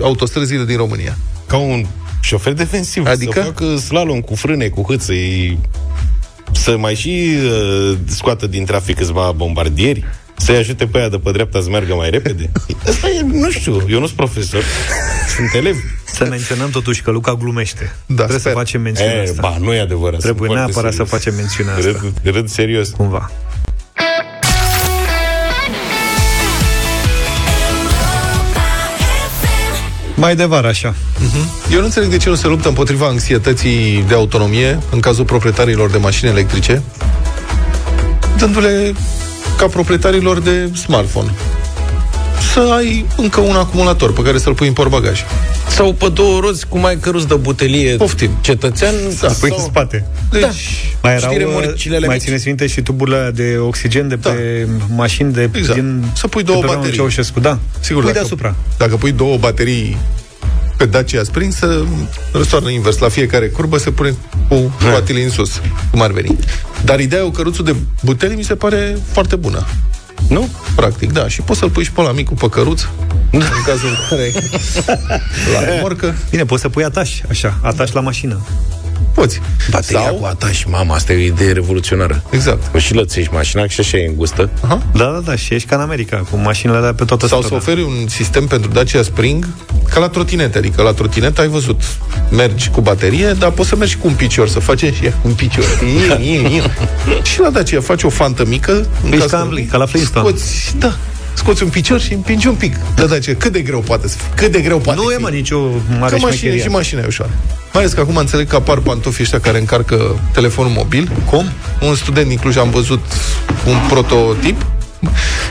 [0.00, 1.18] autostrăzile din România?
[1.46, 1.86] Ca un
[2.20, 3.06] șofer defensiv.
[3.06, 3.40] Adică?
[3.40, 5.56] Să facă slalom cu frâne, cu hâță, e...
[6.52, 10.04] să mai și uh, scoată din trafic câțiva bombardieri,
[10.40, 12.50] să-i ajute pe aia de pe dreapta să meargă mai repede.
[12.88, 14.62] Asta e, nu știu, eu nu sunt profesor,
[15.36, 15.76] sunt elev.
[16.12, 17.94] Să menționăm totuși că Luca glumește.
[18.06, 18.52] Da, Trebuie sper.
[18.52, 19.40] să facem mențiunea E, asta.
[19.40, 20.20] ba, nu e adevărat.
[20.20, 21.08] Trebuie sunt foarte neapărat să serios.
[21.10, 21.90] facem mențiunea asta.
[22.22, 22.88] Râd, râd serios.
[22.88, 23.30] Cumva.
[30.14, 30.94] Mai de vară, așa.
[31.72, 35.90] Eu nu înțeleg de ce nu se luptă împotriva anxietății de autonomie în cazul proprietarilor
[35.90, 36.82] de mașini electrice,
[38.36, 38.92] dându-le
[39.60, 41.30] ca proprietarilor de smartphone
[42.52, 45.20] să ai încă un acumulator pe care să-l pui în portbagaj.
[45.68, 48.30] Sau pe două roți cu mai căruți de butelie Poftim.
[48.40, 48.94] cetățean.
[49.20, 49.58] Da, Păi sau...
[49.58, 50.06] în spate.
[50.30, 50.42] Deci,
[51.02, 52.22] Mai Știi erau, remorcile mai mici?
[52.22, 55.78] țineți minte și tuburile alea de oxigen de pe mașini de Exact.
[55.78, 56.96] din, Să pui de două pe vremea lui baterii.
[56.96, 57.58] Ceaușescu, da.
[57.80, 58.54] sigur, Pui dacă, deasupra.
[58.78, 59.96] dacă pui două baterii
[60.80, 61.84] pe Dacia Spring, să
[62.32, 62.98] răstoarnă invers.
[62.98, 64.14] La fiecare curbă se pune
[64.48, 65.60] cu roatile în sus,
[65.90, 66.36] cum ar veni.
[66.84, 69.66] Dar ideea cu căruțul de buteli mi se pare foarte bună.
[70.28, 70.48] Nu?
[70.74, 71.28] Practic, da.
[71.28, 72.82] Și poți să-l pui și pe la micul pe căruț,
[73.30, 74.32] în cazul în care
[75.54, 78.40] la remorcă, Bine, poți să pui ataș, așa, ataș la mașină.
[79.14, 79.40] Poți.
[79.70, 82.22] Bateria Sau- cu ataș, mama, asta e o idee revoluționară.
[82.30, 82.74] Exact.
[82.74, 84.50] O și lățești mașina și așa e îngustă.
[84.60, 84.82] Aha.
[84.92, 87.46] Da, da, da, și ești ca în America, cu mașinile alea pe toată Sau să
[87.46, 87.62] strada.
[87.64, 89.46] oferi un sistem pentru Dacia Spring
[89.94, 91.80] ca la trotinete, adică la trotinetă ai văzut,
[92.30, 95.34] mergi cu baterie, dar poți să mergi cu un picior, să faci și cu un
[95.34, 95.64] picior.
[96.18, 96.62] Iu, iu, iu.
[97.22, 98.72] și la Dacia faci o fantă mică,
[99.04, 100.28] în Ești caz ca că- în- ca la Flintstone.
[100.28, 100.96] Scoți, da,
[101.40, 102.76] scoți un picior și împingi un pic.
[102.94, 104.28] Da, Dacia, cât de greu poate să fie?
[104.34, 105.14] Cât de greu poate Nu fi?
[105.14, 106.62] e, mă, nicio mare Că mașină șmecherie.
[106.62, 107.32] și mașina e ușoară.
[107.72, 111.10] Mai ales că acum înțeleg că apar pantofii ăștia care încarcă telefonul mobil.
[111.30, 111.44] Cum?
[111.80, 113.00] Un student din Cluj am văzut
[113.66, 114.60] un prototip.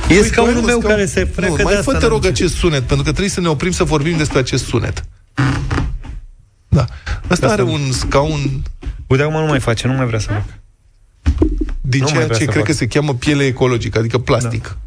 [0.09, 1.97] E Uite, scaunul mai, mă, meu scaun- care se freacă nu, de mai asta, fă
[1.97, 4.39] te n-am rog ce- acest sunet, pentru că trebuie să ne oprim să vorbim despre
[4.39, 5.03] acest sunet.
[6.67, 6.85] Da.
[7.27, 8.61] Asta are un scaun
[9.07, 10.43] Uite, acum nu mai face, nu mai vrea să facă.
[11.81, 12.71] din Nu mai ceea vrea ce să cred facă.
[12.71, 14.63] că se cheamă piele ecologică, adică plastic.
[14.63, 14.77] Da.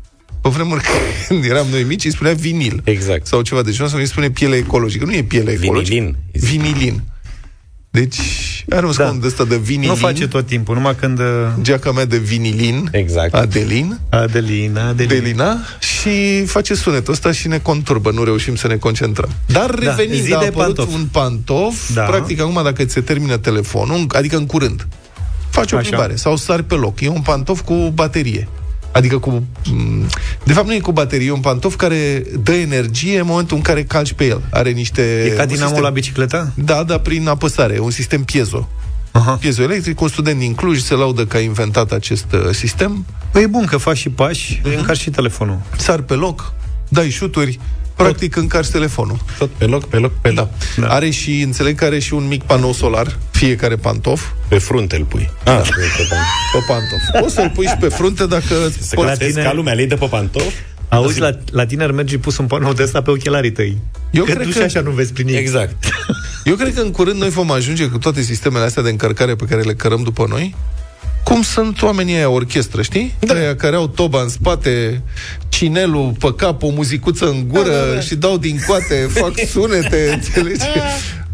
[0.43, 0.82] Pe vremuri
[1.28, 2.80] când eram noi mici, îi spunea vinil.
[2.84, 3.26] Exact.
[3.26, 5.05] Sau ceva de genul, sau îi spune piele ecologică.
[5.05, 5.95] Nu e piele ecologică.
[5.95, 6.16] Vinilin.
[6.32, 7.03] Vinilin.
[7.90, 8.16] Deci,
[8.70, 9.88] are un scaun de ăsta de vinilin.
[9.88, 11.18] Nu face tot timpul, numai când...
[11.18, 11.24] uh,
[11.62, 12.88] Geaca mea de vinilin.
[12.93, 13.34] Exact.
[13.34, 13.99] Adelin.
[14.09, 15.14] Adelina, Adelina.
[15.20, 19.28] Delina și face sunetul ăsta și ne conturbă, nu reușim să ne concentrăm.
[19.47, 20.95] Dar revenind, zi da, a de apărut pantof.
[20.95, 22.03] un pantof, Da.
[22.03, 24.86] practic acum dacă ți se termină telefonul, adică în curând,
[25.51, 25.88] faci o Așa.
[25.88, 27.01] plimbare sau sari pe loc.
[27.01, 28.49] E un pantof cu baterie.
[28.93, 29.30] Adică cu...
[29.72, 30.07] m,
[30.45, 33.62] De fapt nu e cu baterie, e un pantof care dă energie în momentul în
[33.62, 34.40] care calci pe el.
[34.51, 35.22] Are niște...
[35.26, 36.53] E ca un dinamo sistem- la bicicletă?
[36.55, 38.68] Da, dar prin apăsare, un sistem piezo.
[39.11, 39.32] Aha.
[39.32, 43.47] Piezoelectric, un student din Cluj se laudă că a inventat acest uh, sistem Păi e
[43.47, 44.72] bun că faci și pași, Mhm.
[44.72, 44.78] uh-huh.
[44.78, 45.59] încarci și telefonul.
[45.76, 46.53] sar pe loc,
[46.88, 47.59] dai șuturi,
[47.97, 49.18] Practic încarci telefonul.
[49.38, 50.49] Tot pe loc, pe loc, pe Da.
[50.76, 50.86] da.
[50.86, 54.22] Are și, înțeleg că are și un mic panou solar, fiecare pantof.
[54.49, 55.30] Pe frunte îl pui.
[55.45, 55.53] Da.
[55.55, 55.70] Pe,
[56.53, 57.20] pe pantof.
[57.20, 58.45] Poți să-l pui și pe frunte dacă
[58.80, 59.07] Să poți.
[59.07, 60.53] clatezi ca lumea, le dă pe pantof.
[60.88, 63.76] Auzi, la, la tine ar merge pus un panou de ăsta pe ochelarii tăi.
[64.11, 65.36] Eu că cred tu că- și așa nu vezi prin ei.
[65.36, 65.84] Exact.
[66.45, 69.45] Eu cred că în curând noi vom ajunge cu toate sistemele astea de încărcare pe
[69.45, 70.55] care le cărăm după noi,
[71.24, 73.14] cum sunt oamenii aia orchestră, știi?
[73.18, 73.34] Da.
[73.34, 75.03] Aia care au toba în spate,
[75.62, 78.00] cinelul pe cap, o muzicuță în gură da, da, da.
[78.00, 80.64] și dau din coate, fac sunete, înțelegi?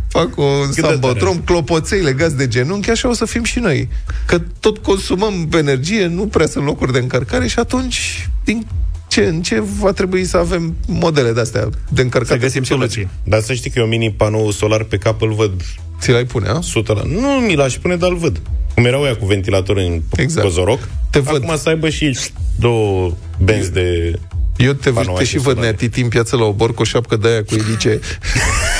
[0.09, 1.45] Fac un de sambotrom, tare.
[1.45, 3.89] clopoței legați de genunchi, așa o să fim și noi.
[4.27, 8.67] Că tot consumăm energie, nu prea sunt locuri de încărcare și atunci, din
[9.09, 12.39] ce în ce va trebui să avem modele de-astea de încărcare.
[12.39, 13.09] Să găsim soluții.
[13.25, 15.53] Dar să știi că eu mini panou solar pe cap îl văd
[16.01, 16.57] Ți l-ai pune, a?
[16.57, 17.03] 100 la...
[17.05, 18.41] Nu mi l-aș pune, dar îl văd.
[18.75, 20.19] Cum erau ea cu ventilator în Exact.
[20.19, 20.47] exact.
[20.47, 20.89] cozoroc.
[21.11, 21.43] Te văd.
[21.45, 22.19] Acum să aibă și
[22.59, 24.13] două benzi de...
[24.57, 25.61] Eu te, Panoace te și văd solare.
[25.67, 28.01] neatiti în piață la obor cu o șapcă de aia cu elice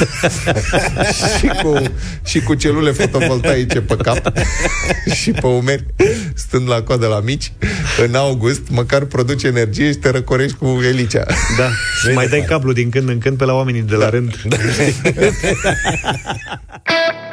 [1.38, 1.82] și, cu,
[2.24, 4.32] și cu celule fotovoltaice pe cap
[5.14, 5.86] și pe umeri,
[6.34, 7.52] stând la coadă la mici,
[8.06, 11.26] în august, măcar produce energie și te răcorești cu elicea.
[11.58, 11.68] Da,
[12.00, 14.42] și mai dai cablu din când în când pe la oamenii de la rând.
[14.42, 14.56] Da.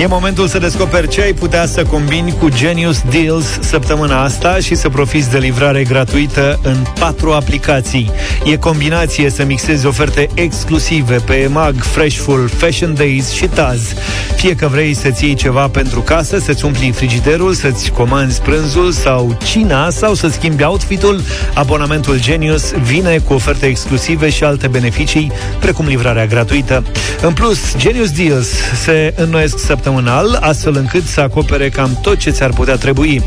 [0.00, 4.74] E momentul să descoperi ce ai putea să combini cu Genius Deals săptămâna asta și
[4.74, 8.10] să profiți de livrare gratuită în patru aplicații.
[8.44, 13.92] E combinație să mixezi oferte exclusive pe EMAG, Freshful, Fashion Days și Taz.
[14.36, 19.36] Fie că vrei să-ți iei ceva pentru casă, să-ți umpli frigiderul, să-ți comanzi prânzul sau
[19.44, 21.22] cina sau să schimbi outfitul,
[21.54, 26.84] abonamentul Genius vine cu oferte exclusive și alte beneficii, precum livrarea gratuită.
[27.22, 28.48] În plus, Genius Deals
[28.84, 29.58] se înnoiesc
[29.88, 33.22] săptămânal, astfel încât să acopere cam tot ce ți-ar putea trebui.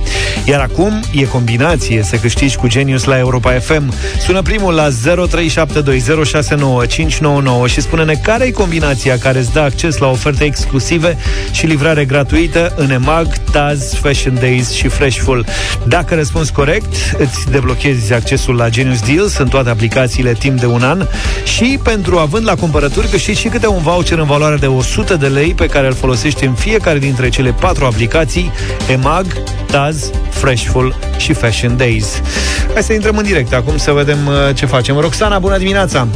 [0.46, 3.94] Iar acum e combinație să câștigi cu Genius la Europa FM.
[4.20, 4.94] Sună primul la 0372069599
[7.66, 11.18] și spune-ne care e combinația care îți dă acces la oferte exclusive
[11.52, 15.46] și livrare gratuită în EMAG, Taz, Fashion Days și Freshful.
[15.88, 20.84] Dacă răspunzi corect, îți deblochezi accesul la Genius Deals în toate aplicațiile timp de un
[20.84, 21.08] an
[21.44, 25.28] și pentru având la cumpărături câștigi și câte un voucher în valoare de 100 de
[25.28, 28.52] lei pe care îl folosești în fiecare dintre cele patru aplicații
[28.90, 29.26] EMAG,
[29.72, 32.22] Taz, Freshful și Fashion Days.
[32.74, 34.98] Hai să intrăm în direct acum să vedem uh, ce facem.
[34.98, 36.08] Roxana, bună dimineața!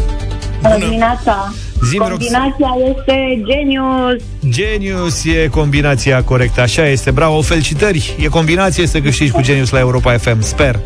[0.61, 1.53] Bună dimineața!
[1.85, 4.21] Zi-mi, Rox- Combinația este genius.
[4.49, 7.11] Genius e combinația corectă, așa este.
[7.11, 8.15] Bravo, felicitări!
[8.19, 10.79] E combinație să câștigi cu Genius la Europa FM, sper.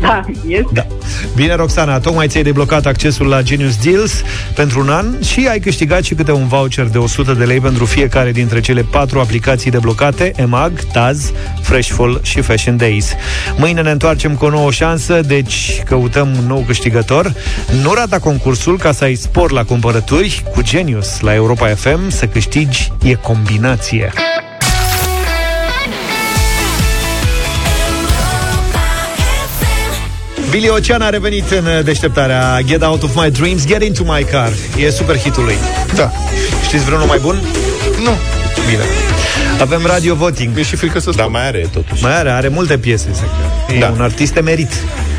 [0.00, 0.66] Da, este.
[0.72, 0.86] Da.
[1.34, 4.22] Bine, Roxana, tocmai ți-ai deblocat accesul la Genius Deals
[4.54, 7.84] pentru un an și ai câștigat și câte un voucher de 100 de lei pentru
[7.84, 11.32] fiecare dintre cele patru aplicații deblocate, EMAG, Taz,
[11.62, 13.12] Freshful și Fashion Days.
[13.56, 17.34] Mâine ne întoarcem cu o nouă șansă, deci căutăm un nou câștigător.
[17.82, 22.26] Nu rata concursul ca să ai spor la cumpărături cu Genius la Europa FM să
[22.26, 24.12] câștigi e combinație.
[30.50, 34.26] Billy Ocean a revenit în uh, deșteptarea Get Out of My Dreams, Get Into My
[34.30, 34.52] Car.
[34.78, 35.56] E super hitul lui.
[35.94, 36.10] Da.
[36.66, 37.40] Știți vreunul mai bun?
[38.02, 38.10] Nu.
[38.68, 38.82] Bine.
[39.60, 40.54] Avem radio voting.
[40.54, 41.30] Mi-e și frică să Dar spun.
[41.32, 42.02] mai are totuși.
[42.02, 43.08] Mai are, are multe piese.
[43.12, 43.24] zic.
[43.76, 43.88] E Da.
[43.94, 44.70] un artist emerit,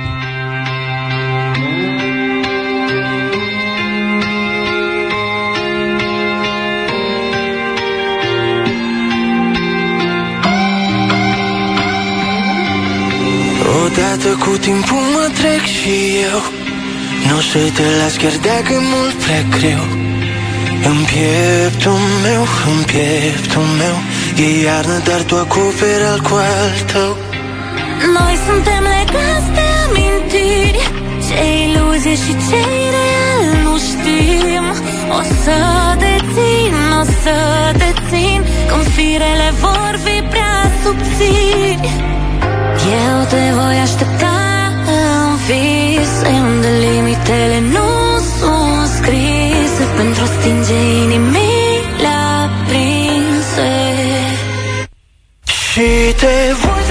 [14.28, 15.94] Odată cu timpul mă trec și
[16.30, 16.40] eu.
[17.26, 19.84] Nu o să te las chiar dacă e mult prea greu.
[20.90, 23.96] În pieptul meu, în pieptul meu
[24.44, 27.12] E iarnă, dar tu acoperi al cu al tău.
[28.16, 30.82] Noi suntem legați de amintiri
[31.26, 32.60] Ce iluzie și ce
[32.96, 34.64] real nu știm.
[35.18, 35.58] O să
[36.02, 37.36] te țin, o să
[37.80, 42.17] te țin Când firele vor fi prea subțiri
[42.91, 44.36] Eu te voi aștepta
[44.86, 47.89] în vise Unde limitele nu
[48.39, 52.12] sunt scrise Pentru a stinge inimile
[52.45, 53.70] aprinse.
[55.45, 56.88] Și te voi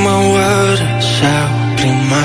[0.00, 2.24] ultima oară sau prima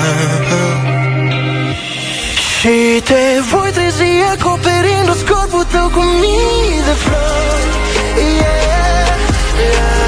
[2.60, 4.02] Și te voi trezi
[4.32, 7.64] acoperind corpul tău cu mii de flori.
[8.38, 8.56] Yeah,
[9.28, 10.05] aruncate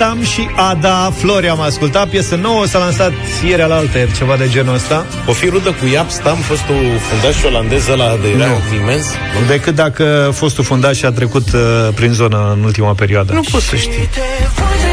[0.00, 3.12] Mark Stam și Ada Flori am ascultat Piesă nouă, s-a lansat
[3.46, 6.76] ieri al alter Ceva de genul ăsta O fi rudă cu Iap Stam, fostul
[7.10, 8.76] fundaș olandez ăla de era Nu.
[8.82, 9.06] imens?
[9.46, 11.60] Decât dacă fostul fundaș a trecut uh,
[11.94, 14.08] prin zonă în ultima perioadă Nu poți să știi.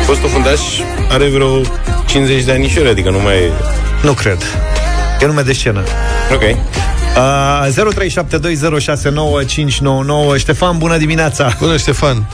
[0.05, 0.59] Fostul fundaș
[1.09, 1.61] are vreo
[2.05, 3.51] 50 de anișori, adică nu mai e...
[4.01, 4.37] Nu cred
[5.21, 5.83] E nume de scenă
[6.33, 6.41] Ok.
[6.41, 6.55] Uh,
[10.35, 12.25] 0372069599 Ștefan, bună dimineața Bună, Ștefan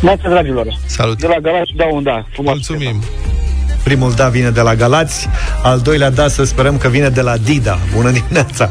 [0.00, 0.66] Neața, dragilor.
[0.86, 1.18] Salut.
[1.20, 2.24] De la Galați dau un da.
[2.32, 2.52] Frumos.
[2.52, 3.02] Mulțumim.
[3.84, 5.28] Primul da vine de la Galați
[5.62, 7.78] Al doilea da să sperăm că vine de la Dida.
[7.94, 8.70] Bună dimineața!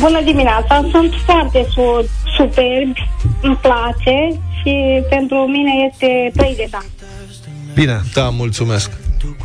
[0.00, 3.08] Bună dimineața, sunt foarte su- superbi,
[3.42, 6.78] îmi place și pentru mine este 3 de da.
[7.74, 8.00] Bine.
[8.14, 8.90] Da, mulțumesc.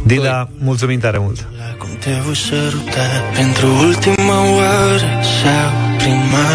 [0.05, 1.47] Dida, mulțumim tare mult.
[1.77, 3.05] Cum te voi săruta
[3.35, 6.45] pentru ultima oară sau prima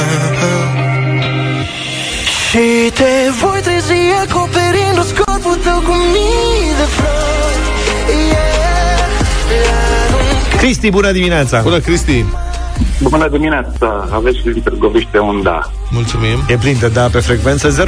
[2.50, 3.92] Și te voi trezi
[4.28, 7.58] acoperind corpul tău cu mii de flori.
[8.30, 9.08] Yeah,
[10.58, 11.60] Cristi, bună dimineața!
[11.60, 12.24] Bună, Cristi!
[13.02, 15.60] Bună dimineața, aveți din Târgoviște un da.
[15.90, 16.38] Mulțumim!
[16.48, 17.68] E plin de da pe frecvență.
[17.68, 17.78] 0372069599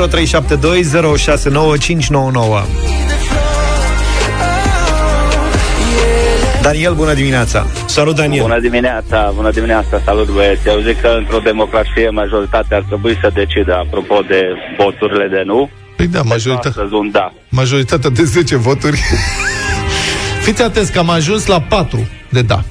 [6.63, 10.69] Daniel, bună dimineața Salut, Daniel Bună dimineața, bună dimineața, salut băieți.
[10.69, 14.43] Eu zic că într-o democrație majoritatea ar trebui să decidă apropo de
[14.79, 15.71] voturile de nu.
[15.97, 17.33] Păi da, majoritatea Astăzi un da.
[17.49, 19.01] Majoritatea de 10 voturi
[20.45, 22.65] Fiți atenți că am ajuns la 4 de da 0372069599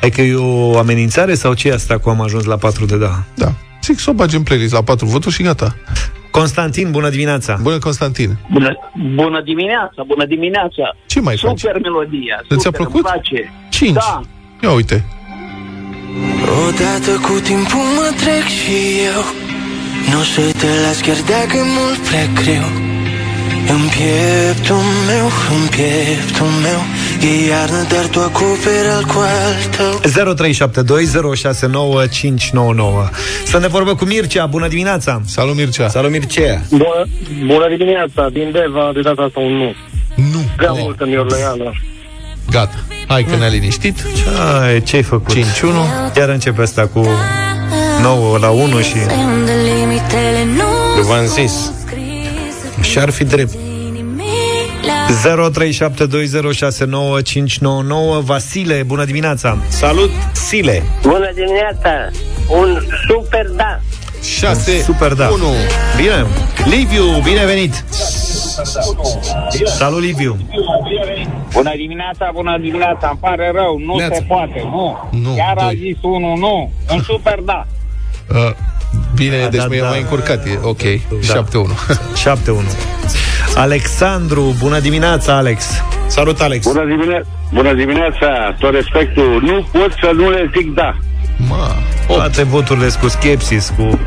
[0.00, 3.22] Adică e o amenințare sau ce e asta cu am ajuns la 4 de da?
[3.34, 5.76] Da Zic să o bagi în playlist la 4 voturi și gata
[6.30, 8.76] Constantin, bună dimineața Bună, Constantin Bună,
[9.14, 10.96] bună dimineața, bună dimineața.
[11.06, 11.58] Ce mai faci?
[11.58, 12.36] Super melodia.
[12.48, 12.94] Ți-a super, plăcut?
[12.94, 13.52] Îmi place.
[13.70, 14.20] 5 Da.
[14.62, 15.04] Ia uite
[16.66, 18.76] Odată cu timpul mă trec și
[19.14, 19.22] eu
[20.10, 22.97] Nu o să te las chiar dacă e mult prea greu
[23.70, 26.80] În pieptul meu, în pieptul meu
[27.22, 30.00] E iarnă, dar tu acoperi al cu al tău.
[30.34, 30.38] 0372069599
[33.44, 35.20] Să ne vorbă cu Mircea, bună dimineața.
[35.26, 35.88] Salut Mircea.
[35.88, 36.60] Salut, Mircea.
[36.70, 37.06] Bună,
[37.46, 39.74] bună dimineața, din Deva, de data asta un nu.
[40.14, 40.40] Nu.
[40.56, 41.74] Prea multă miorlăială.
[42.50, 42.74] Gata.
[43.08, 44.04] Hai că ne-a liniștit.
[44.60, 45.34] Ai, ce-ai făcut?
[45.34, 45.38] 5-1
[46.16, 47.06] Iar începe asta cu
[48.02, 48.94] 9 la 1 și...
[49.24, 50.62] Unde limitele nu
[50.96, 51.72] Eu v-am zis
[52.80, 53.52] Și ar fi drept.
[53.52, 53.56] 0372069599
[58.24, 59.58] Vasile, bună dimineața.
[59.68, 60.82] Salut, Sile.
[61.02, 61.90] Bună dimineața,
[62.60, 63.80] un super da.
[64.22, 65.28] 6 Super, da.
[65.28, 65.44] 1
[65.96, 66.26] Bine,
[66.64, 67.84] Liviu, bine venit
[69.66, 70.36] Salut, Liviu.
[71.52, 74.14] Bună dimineața, bună dimineața, îmi pare rău, nu Neața.
[74.14, 75.08] se poate, nu.
[75.10, 75.76] Nu, Chiar a doi.
[75.76, 77.66] zis unul nu, un super da.
[78.30, 78.50] uh,
[79.18, 79.88] Bine, Da, deci da, mi-e da.
[79.88, 80.82] mai încurcat e, Ok,
[81.26, 81.44] Da.
[81.44, 81.74] 7-1
[82.14, 82.76] 7-1
[83.54, 85.64] Alexandru, bună dimineața, Alex!
[86.06, 86.66] Salut, Alex!
[86.66, 89.40] Bună, dimine- Bună dimineața, tot respectul.
[89.44, 90.96] Nu pot să nu le zic da.
[91.48, 91.74] Ma,
[92.06, 93.98] Toate voturile sunt cu skepsis, cu...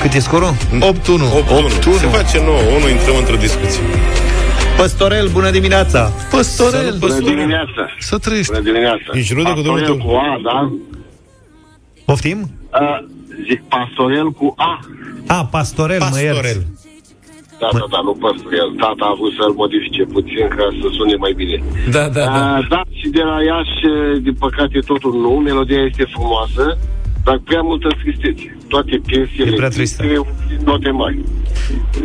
[0.00, 0.52] Cât e scorul?
[0.52, 0.80] 8-1.
[0.80, 1.98] 8-1.
[1.98, 3.80] Se face nouă, unul intrăm într-o discuție.
[4.76, 6.12] Păstorel, bună dimineața!
[6.30, 7.82] Păstorel, Bună dimineața.
[7.98, 8.52] să trăiești.
[8.52, 9.10] Bună dimineața.
[9.12, 10.06] Ești rude cu domnul Pastorel tău?
[10.10, 10.72] cu A, da?
[12.04, 12.50] Poftim?
[12.70, 12.98] Uh,
[13.48, 14.78] zic pastorel cu A.
[15.26, 16.40] A, pastorel, mă ierți.
[16.40, 16.66] Pastorel.
[17.62, 18.68] Da, da, da, nu pastorel.
[18.82, 21.56] Tata a vrut să-l modifice puțin ca să sune mai bine.
[21.90, 22.58] Da, da, da.
[22.58, 23.80] Uh, da, și de la Iași,
[24.26, 25.30] din păcate, totul nu.
[25.30, 26.64] Melodia este frumoasă,
[27.24, 28.56] dar prea multă tristețe.
[28.68, 30.04] Toate piesele E prea tristă.
[30.04, 30.26] există,
[30.64, 31.18] note mari.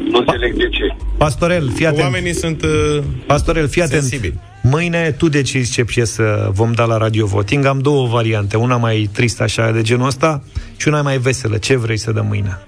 [0.10, 0.96] Nu înțeleg de ce.
[1.18, 2.02] Pastorel, fii atent.
[2.02, 2.64] Oamenii sunt...
[2.64, 4.02] Uh, Pastorel, fii atent.
[4.02, 4.40] Sensibili.
[4.62, 7.66] Mâine tu decizi ce piesă vom da la Radio Voting.
[7.66, 8.58] Am două variante.
[8.58, 10.44] Una mai tristă așa de genul ăsta
[10.78, 11.58] și una mai veselă.
[11.58, 12.60] Ce vrei să dăm mâine?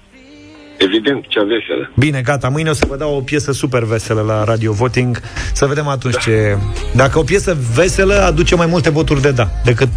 [0.78, 1.90] Evident, cea veselă.
[1.96, 5.20] Bine, gata, mâine o să vă dau o piesă super veselă la Radio Voting
[5.52, 6.56] Să vedem atunci ce...
[6.94, 9.88] Dacă o piesă veselă aduce mai multe voturi de da Decât,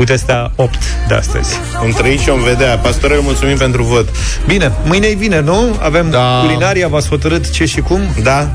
[0.00, 0.74] uite, astea 8
[1.08, 2.76] de astăzi un trăi și om vedea.
[2.78, 4.08] Pastorel, mulțumim pentru vot.
[4.46, 5.76] Bine, mâine e vineri, nu?
[5.80, 6.38] Avem Da.
[6.42, 8.00] culinaria, v-ați hotărât ce și cum?
[8.22, 8.50] Da?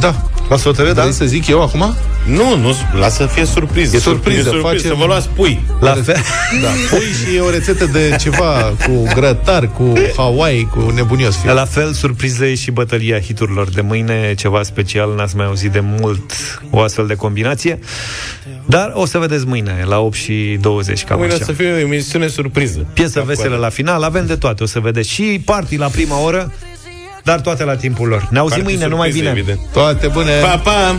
[0.00, 0.14] Da.
[0.48, 1.00] V-ați hotărât, da?
[1.00, 1.94] Vrei să zic eu acum?
[2.28, 3.96] Nu, nu, lasă să fie surpriză.
[3.96, 4.66] E surpriză, E surpriză.
[4.66, 5.60] facem- Să vă luați pui.
[5.80, 6.16] La fel...
[6.62, 7.00] Da, pui
[7.30, 11.36] și e o rețetă de ceva cu grătar, cu Hawaii, cu nebunios.
[11.36, 11.52] Fie.
[11.52, 15.80] La fel, surpriză e și bătălia hiturilor de mâine, ceva special, n-ați mai auzit de
[15.82, 16.32] mult
[16.70, 17.78] o astfel de combinație.
[18.66, 21.44] Dar o să vedeți mâine, la 8 și 20, cam Mâine o așa.
[21.44, 22.86] să fie o emisiune surpriză.
[22.92, 23.62] Piesă Da, veselă poate.
[23.62, 25.08] la final, avem de toate, o să vedeți.
[25.10, 26.52] Și party la prima oră,
[27.24, 28.28] dar toate la timpul lor.
[28.30, 29.40] Ne auzim Party mâine, numai surpriză, bine!
[29.50, 29.72] evident.
[29.72, 30.32] Toate bune!
[30.42, 30.98] Pa, pa!